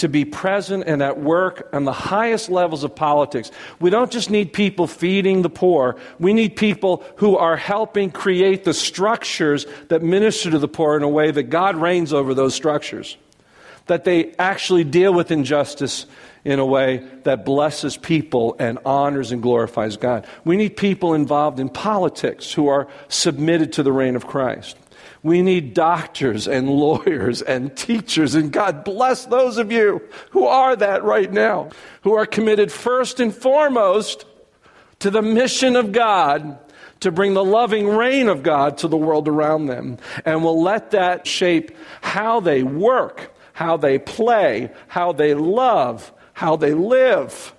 to 0.00 0.08
be 0.08 0.24
present 0.24 0.84
and 0.86 1.02
at 1.02 1.20
work 1.20 1.68
on 1.72 1.84
the 1.84 1.92
highest 1.92 2.50
levels 2.50 2.84
of 2.84 2.94
politics. 2.94 3.50
We 3.80 3.90
don't 3.90 4.10
just 4.10 4.30
need 4.30 4.52
people 4.52 4.86
feeding 4.86 5.42
the 5.42 5.50
poor, 5.50 5.96
we 6.18 6.32
need 6.32 6.56
people 6.56 7.04
who 7.16 7.36
are 7.36 7.56
helping 7.56 8.10
create 8.10 8.64
the 8.64 8.74
structures 8.74 9.66
that 9.88 10.02
minister 10.02 10.50
to 10.50 10.58
the 10.58 10.68
poor 10.68 10.96
in 10.96 11.02
a 11.02 11.08
way 11.08 11.30
that 11.30 11.44
God 11.44 11.76
reigns 11.76 12.12
over 12.12 12.34
those 12.34 12.54
structures, 12.54 13.16
that 13.86 14.04
they 14.04 14.34
actually 14.38 14.84
deal 14.84 15.12
with 15.12 15.30
injustice 15.30 16.06
in 16.44 16.58
a 16.58 16.64
way 16.66 17.06
that 17.24 17.44
blesses 17.44 17.96
people 17.96 18.56
and 18.58 18.78
honors 18.84 19.32
and 19.32 19.42
glorifies 19.42 19.96
God. 19.96 20.26
We 20.44 20.56
need 20.56 20.76
people 20.76 21.12
involved 21.12 21.60
in 21.60 21.68
politics 21.68 22.52
who 22.52 22.68
are 22.68 22.88
submitted 23.08 23.74
to 23.74 23.82
the 23.82 23.92
reign 23.92 24.16
of 24.16 24.26
Christ. 24.26 24.76
We 25.22 25.42
need 25.42 25.74
doctors 25.74 26.48
and 26.48 26.68
lawyers 26.70 27.42
and 27.42 27.76
teachers, 27.76 28.34
and 28.34 28.50
God 28.50 28.84
bless 28.84 29.26
those 29.26 29.58
of 29.58 29.70
you 29.70 30.00
who 30.30 30.46
are 30.46 30.74
that 30.76 31.04
right 31.04 31.30
now, 31.30 31.70
who 32.02 32.14
are 32.14 32.24
committed 32.24 32.72
first 32.72 33.20
and 33.20 33.34
foremost 33.34 34.24
to 35.00 35.10
the 35.10 35.20
mission 35.20 35.76
of 35.76 35.92
God 35.92 36.58
to 37.00 37.10
bring 37.10 37.34
the 37.34 37.44
loving 37.44 37.86
reign 37.86 38.28
of 38.28 38.42
God 38.42 38.78
to 38.78 38.88
the 38.88 38.96
world 38.96 39.28
around 39.28 39.66
them, 39.66 39.98
and 40.24 40.42
will 40.42 40.62
let 40.62 40.92
that 40.92 41.26
shape 41.26 41.76
how 42.00 42.40
they 42.40 42.62
work, 42.62 43.34
how 43.52 43.76
they 43.76 43.98
play, 43.98 44.70
how 44.88 45.12
they 45.12 45.34
love, 45.34 46.12
how 46.32 46.56
they 46.56 46.72
live. 46.74 47.54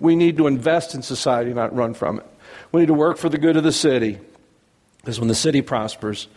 We 0.00 0.16
need 0.16 0.36
to 0.36 0.46
invest 0.46 0.94
in 0.94 1.02
society, 1.02 1.52
not 1.52 1.74
run 1.74 1.94
from 1.94 2.18
it. 2.18 2.26
We 2.70 2.82
need 2.82 2.86
to 2.86 2.94
work 2.94 3.18
for 3.18 3.28
the 3.28 3.38
good 3.38 3.56
of 3.56 3.64
the 3.64 3.72
city. 3.72 4.18
Because 4.98 5.18
when 5.18 5.28
the 5.28 5.34
city 5.34 5.62
prospers, 5.62 6.28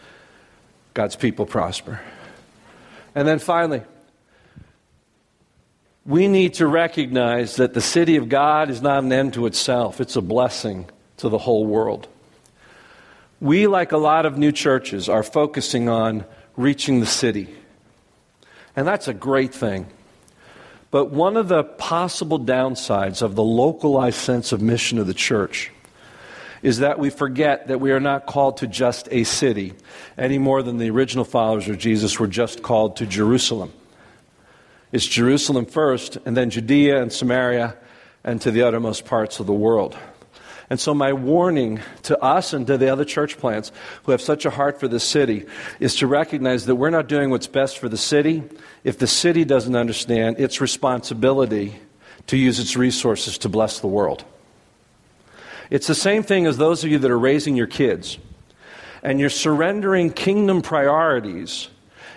God's 0.94 1.16
people 1.16 1.46
prosper. 1.46 2.02
And 3.16 3.28
then 3.28 3.40
finally, 3.40 3.82
we 6.06 6.28
need 6.28 6.56
to 6.56 6.68
recognize 6.68 7.58
that 7.58 7.74
the 7.74 7.82
city 7.82 8.16
of 8.16 8.30
God 8.30 8.70
is 8.70 8.82
not 8.82 9.04
an 9.04 9.12
end 9.12 9.34
to 9.36 9.46
itself, 9.46 10.02
it's 10.02 10.16
a 10.16 10.22
blessing 10.22 10.90
to 11.18 11.30
the 11.30 11.38
whole 11.38 11.66
world. 11.66 12.08
We, 13.40 13.68
like 13.68 13.92
a 13.92 13.98
lot 13.98 14.26
of 14.26 14.38
new 14.38 14.52
churches, 14.52 15.10
are 15.10 15.24
focusing 15.24 15.90
on 15.90 16.26
reaching 16.56 17.00
the 17.00 17.06
city. 17.06 17.50
And 18.76 18.88
that's 18.88 19.08
a 19.08 19.14
great 19.14 19.54
thing. 19.54 19.88
But 20.92 21.10
one 21.10 21.38
of 21.38 21.48
the 21.48 21.64
possible 21.64 22.40
downsides 22.40 23.22
of 23.22 23.36
the 23.36 23.44
localized 23.44 24.18
sense 24.18 24.52
of 24.52 24.62
mission 24.62 24.98
of 24.98 25.08
the 25.08 25.14
church 25.14 25.72
is 26.62 26.80
that 26.80 27.00
we 27.00 27.10
forget 27.10 27.68
that 27.68 27.80
we 27.80 27.92
are 27.92 28.00
not 28.00 28.26
called 28.26 28.58
to 28.58 28.68
just 28.68 29.08
a 29.12 29.24
city 29.24 29.74
any 30.18 30.38
more 30.38 30.62
than 30.62 30.78
the 30.78 30.90
original 30.90 31.26
followers 31.26 31.68
of 31.68 31.78
Jesus 31.78 32.20
were 32.20 32.28
just 32.28 32.62
called 32.62 32.98
to 32.98 33.06
Jerusalem. 33.06 33.74
It's 34.92 35.06
Jerusalem 35.06 35.66
first, 35.66 36.18
and 36.26 36.36
then 36.36 36.50
Judea 36.50 37.02
and 37.02 37.12
Samaria, 37.12 37.78
and 38.24 38.42
to 38.42 38.52
the 38.52 38.64
uttermost 38.64 39.06
parts 39.06 39.40
of 39.40 39.48
the 39.48 39.54
world. 39.54 39.98
And 40.70 40.80
so, 40.80 40.94
my 40.94 41.12
warning 41.12 41.82
to 42.04 42.18
us 42.24 42.54
and 42.54 42.66
to 42.68 42.78
the 42.78 42.90
other 42.90 43.04
church 43.04 43.38
plants 43.38 43.74
who 44.04 44.14
have 44.14 44.22
such 44.22 44.46
a 44.46 44.50
heart 44.50 44.80
for 44.80 44.88
the 44.88 45.02
city 45.02 45.46
is 45.82 45.98
to 45.98 46.08
recognize 46.08 46.66
that 46.66 46.76
we're 46.76 46.92
not 46.92 47.08
doing 47.08 47.30
what's 47.30 47.48
best 47.48 47.78
for 47.78 47.90
the 47.90 47.98
city 47.98 48.44
if 48.86 48.98
the 48.98 49.08
city 49.08 49.44
doesn't 49.44 49.76
understand 49.76 50.40
its 50.40 50.62
responsibility 50.62 51.76
to 52.28 52.38
use 52.38 52.58
its 52.58 52.78
resources 52.78 53.38
to 53.40 53.50
bless 53.50 53.82
the 53.82 53.88
world. 53.88 54.24
It's 55.72 55.88
the 55.88 55.96
same 55.96 56.22
thing 56.22 56.46
as 56.46 56.58
those 56.58 56.84
of 56.84 56.92
you 56.92 57.00
that 57.00 57.10
are 57.10 57.18
raising 57.18 57.56
your 57.56 57.66
kids 57.66 58.20
and 59.02 59.20
you're 59.20 59.30
surrendering 59.30 60.12
kingdom 60.12 60.62
priorities 60.62 61.70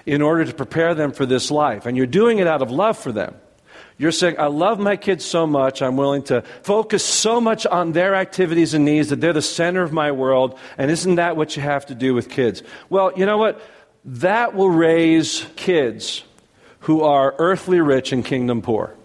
in 0.04 0.20
order 0.20 0.44
to 0.44 0.52
prepare 0.52 0.94
them 0.94 1.12
for 1.12 1.24
this 1.24 1.50
life. 1.50 1.86
And 1.86 1.96
you're 1.96 2.06
doing 2.06 2.40
it 2.40 2.46
out 2.46 2.60
of 2.60 2.70
love 2.70 2.98
for 2.98 3.12
them. 3.12 3.34
You're 3.96 4.12
saying, 4.12 4.40
I 4.40 4.46
love 4.46 4.80
my 4.80 4.96
kids 4.96 5.24
so 5.24 5.46
much, 5.46 5.80
I'm 5.80 5.96
willing 5.96 6.24
to 6.24 6.42
focus 6.62 7.04
so 7.04 7.40
much 7.40 7.64
on 7.64 7.92
their 7.92 8.16
activities 8.16 8.74
and 8.74 8.84
needs 8.84 9.10
that 9.10 9.20
they're 9.20 9.32
the 9.32 9.40
center 9.40 9.82
of 9.82 9.92
my 9.92 10.10
world. 10.10 10.58
And 10.76 10.90
isn't 10.90 11.14
that 11.14 11.36
what 11.36 11.54
you 11.54 11.62
have 11.62 11.86
to 11.86 11.94
do 11.94 12.12
with 12.12 12.28
kids? 12.28 12.64
Well, 12.90 13.12
you 13.16 13.24
know 13.24 13.38
what? 13.38 13.62
That 14.04 14.54
will 14.54 14.68
raise 14.68 15.46
kids 15.54 16.24
who 16.80 17.02
are 17.02 17.36
earthly 17.38 17.80
rich 17.80 18.12
and 18.12 18.24
kingdom 18.24 18.62
poor. 18.62 18.96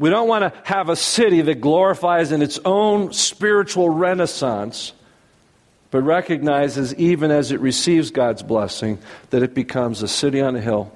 We 0.00 0.08
don't 0.08 0.28
want 0.28 0.50
to 0.50 0.58
have 0.64 0.88
a 0.88 0.96
city 0.96 1.42
that 1.42 1.60
glorifies 1.60 2.32
in 2.32 2.40
its 2.40 2.58
own 2.64 3.12
spiritual 3.12 3.90
renaissance, 3.90 4.94
but 5.90 6.00
recognizes, 6.00 6.94
even 6.94 7.30
as 7.30 7.52
it 7.52 7.60
receives 7.60 8.10
God's 8.10 8.42
blessing, 8.42 8.98
that 9.28 9.42
it 9.42 9.52
becomes 9.52 10.02
a 10.02 10.08
city 10.08 10.40
on 10.40 10.56
a 10.56 10.60
hill 10.60 10.90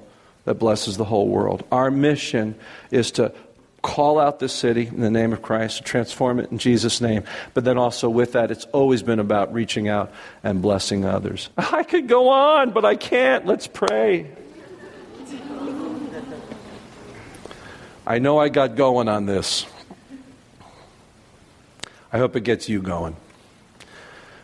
that 0.47 0.55
blesses 0.55 0.97
the 0.97 1.05
whole 1.05 1.29
world. 1.29 1.64
Our 1.71 1.90
mission 1.90 2.55
is 2.90 3.11
to 3.12 3.35
call 3.83 4.19
out 4.19 4.38
this 4.38 4.55
city 4.55 4.87
in 4.87 5.03
the 5.03 5.11
name 5.11 5.35
of 5.35 5.43
Christ, 5.43 5.77
to 5.77 5.83
transform 5.85 6.40
it 6.40 6.51
in 6.51 6.57
Jesus' 6.57 7.03
name. 7.03 7.25
But 7.53 7.64
then 7.64 7.77
also 7.77 8.09
with 8.09 8.33
that, 8.33 8.51
it's 8.51 8.64
always 8.73 9.03
been 9.03 9.19
about 9.19 9.53
reaching 9.53 9.87
out 9.87 10.14
and 10.43 10.62
blessing 10.62 11.05
others. 11.05 11.51
I 11.59 11.83
could 11.83 12.09
go 12.09 12.31
on, 12.31 12.71
but 12.71 12.87
I 12.87 12.97
can't. 12.97 13.45
Let's 13.45 13.67
pray. 13.67 14.31
I 18.07 18.19
know 18.19 18.38
I 18.38 18.51
got 18.51 18.77
going 18.77 19.09
on 19.09 19.25
this. 19.25 19.64
I 22.12 22.19
hope 22.19 22.37
it 22.37 22.45
gets 22.45 22.69
you 22.69 22.83
going. 22.83 23.17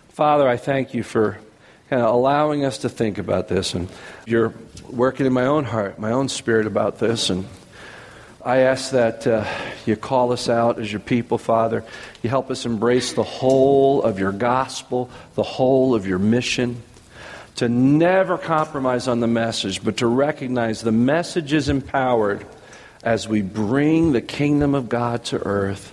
Father, 0.09 0.49
I 0.49 0.57
thank 0.57 0.95
you 0.95 1.03
for 1.03 1.37
kind 1.91 2.01
of 2.01 2.15
allowing 2.15 2.65
us 2.65 2.79
to 2.79 2.89
think 2.89 3.19
about 3.19 3.49
this. 3.49 3.75
And 3.75 3.91
you're 4.25 4.55
working 4.89 5.27
in 5.27 5.35
my 5.35 5.45
own 5.45 5.65
heart, 5.65 5.99
my 5.99 6.13
own 6.13 6.31
spirit 6.31 6.67
about 6.67 7.01
this. 7.01 7.29
And 7.29 7.47
I 8.43 8.61
ask 8.61 8.93
that 8.93 9.27
uh, 9.27 9.47
you 9.85 9.95
call 9.95 10.33
us 10.33 10.49
out 10.49 10.79
as 10.79 10.91
your 10.91 11.01
people, 11.01 11.37
Father. 11.37 11.85
You 12.23 12.31
help 12.31 12.51
us 12.51 12.65
embrace 12.65 13.13
the 13.13 13.23
whole 13.23 14.03
of 14.03 14.19
your 14.19 14.33
gospel, 14.33 15.11
the 15.35 15.43
whole 15.43 15.95
of 15.95 16.07
your 16.07 16.19
mission. 16.19 16.83
To 17.57 17.69
never 17.69 18.39
compromise 18.39 19.07
on 19.07 19.21
the 19.21 19.27
message, 19.27 19.85
but 19.85 19.99
to 19.99 20.07
recognize 20.07 20.81
the 20.81 20.93
message 20.93 21.53
is 21.53 21.69
empowered 21.69 22.47
as 23.03 23.27
we 23.29 23.43
bring 23.43 24.13
the 24.13 24.21
kingdom 24.21 24.75
of 24.75 24.89
God 24.89 25.25
to 25.27 25.39
earth 25.39 25.93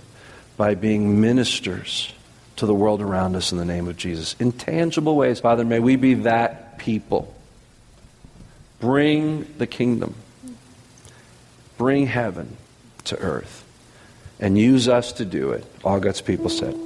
by 0.56 0.74
being 0.74 1.20
ministers 1.20 2.12
to 2.56 2.66
the 2.66 2.74
world 2.74 3.00
around 3.00 3.36
us 3.36 3.52
in 3.52 3.58
the 3.58 3.64
name 3.64 3.88
of 3.88 3.96
Jesus. 3.96 4.34
In 4.38 4.52
tangible 4.52 5.16
ways, 5.16 5.40
Father, 5.40 5.64
may 5.64 5.78
we 5.78 5.96
be 5.96 6.14
that 6.14 6.78
people. 6.78 7.34
Bring 8.80 9.46
the 9.58 9.66
kingdom, 9.66 10.14
bring 11.76 12.06
heaven 12.06 12.56
to 13.04 13.18
earth, 13.18 13.64
and 14.38 14.56
use 14.56 14.88
us 14.88 15.12
to 15.14 15.24
do 15.24 15.50
it. 15.50 15.64
All 15.82 15.98
God's 15.98 16.20
people 16.20 16.48
said. 16.48 16.76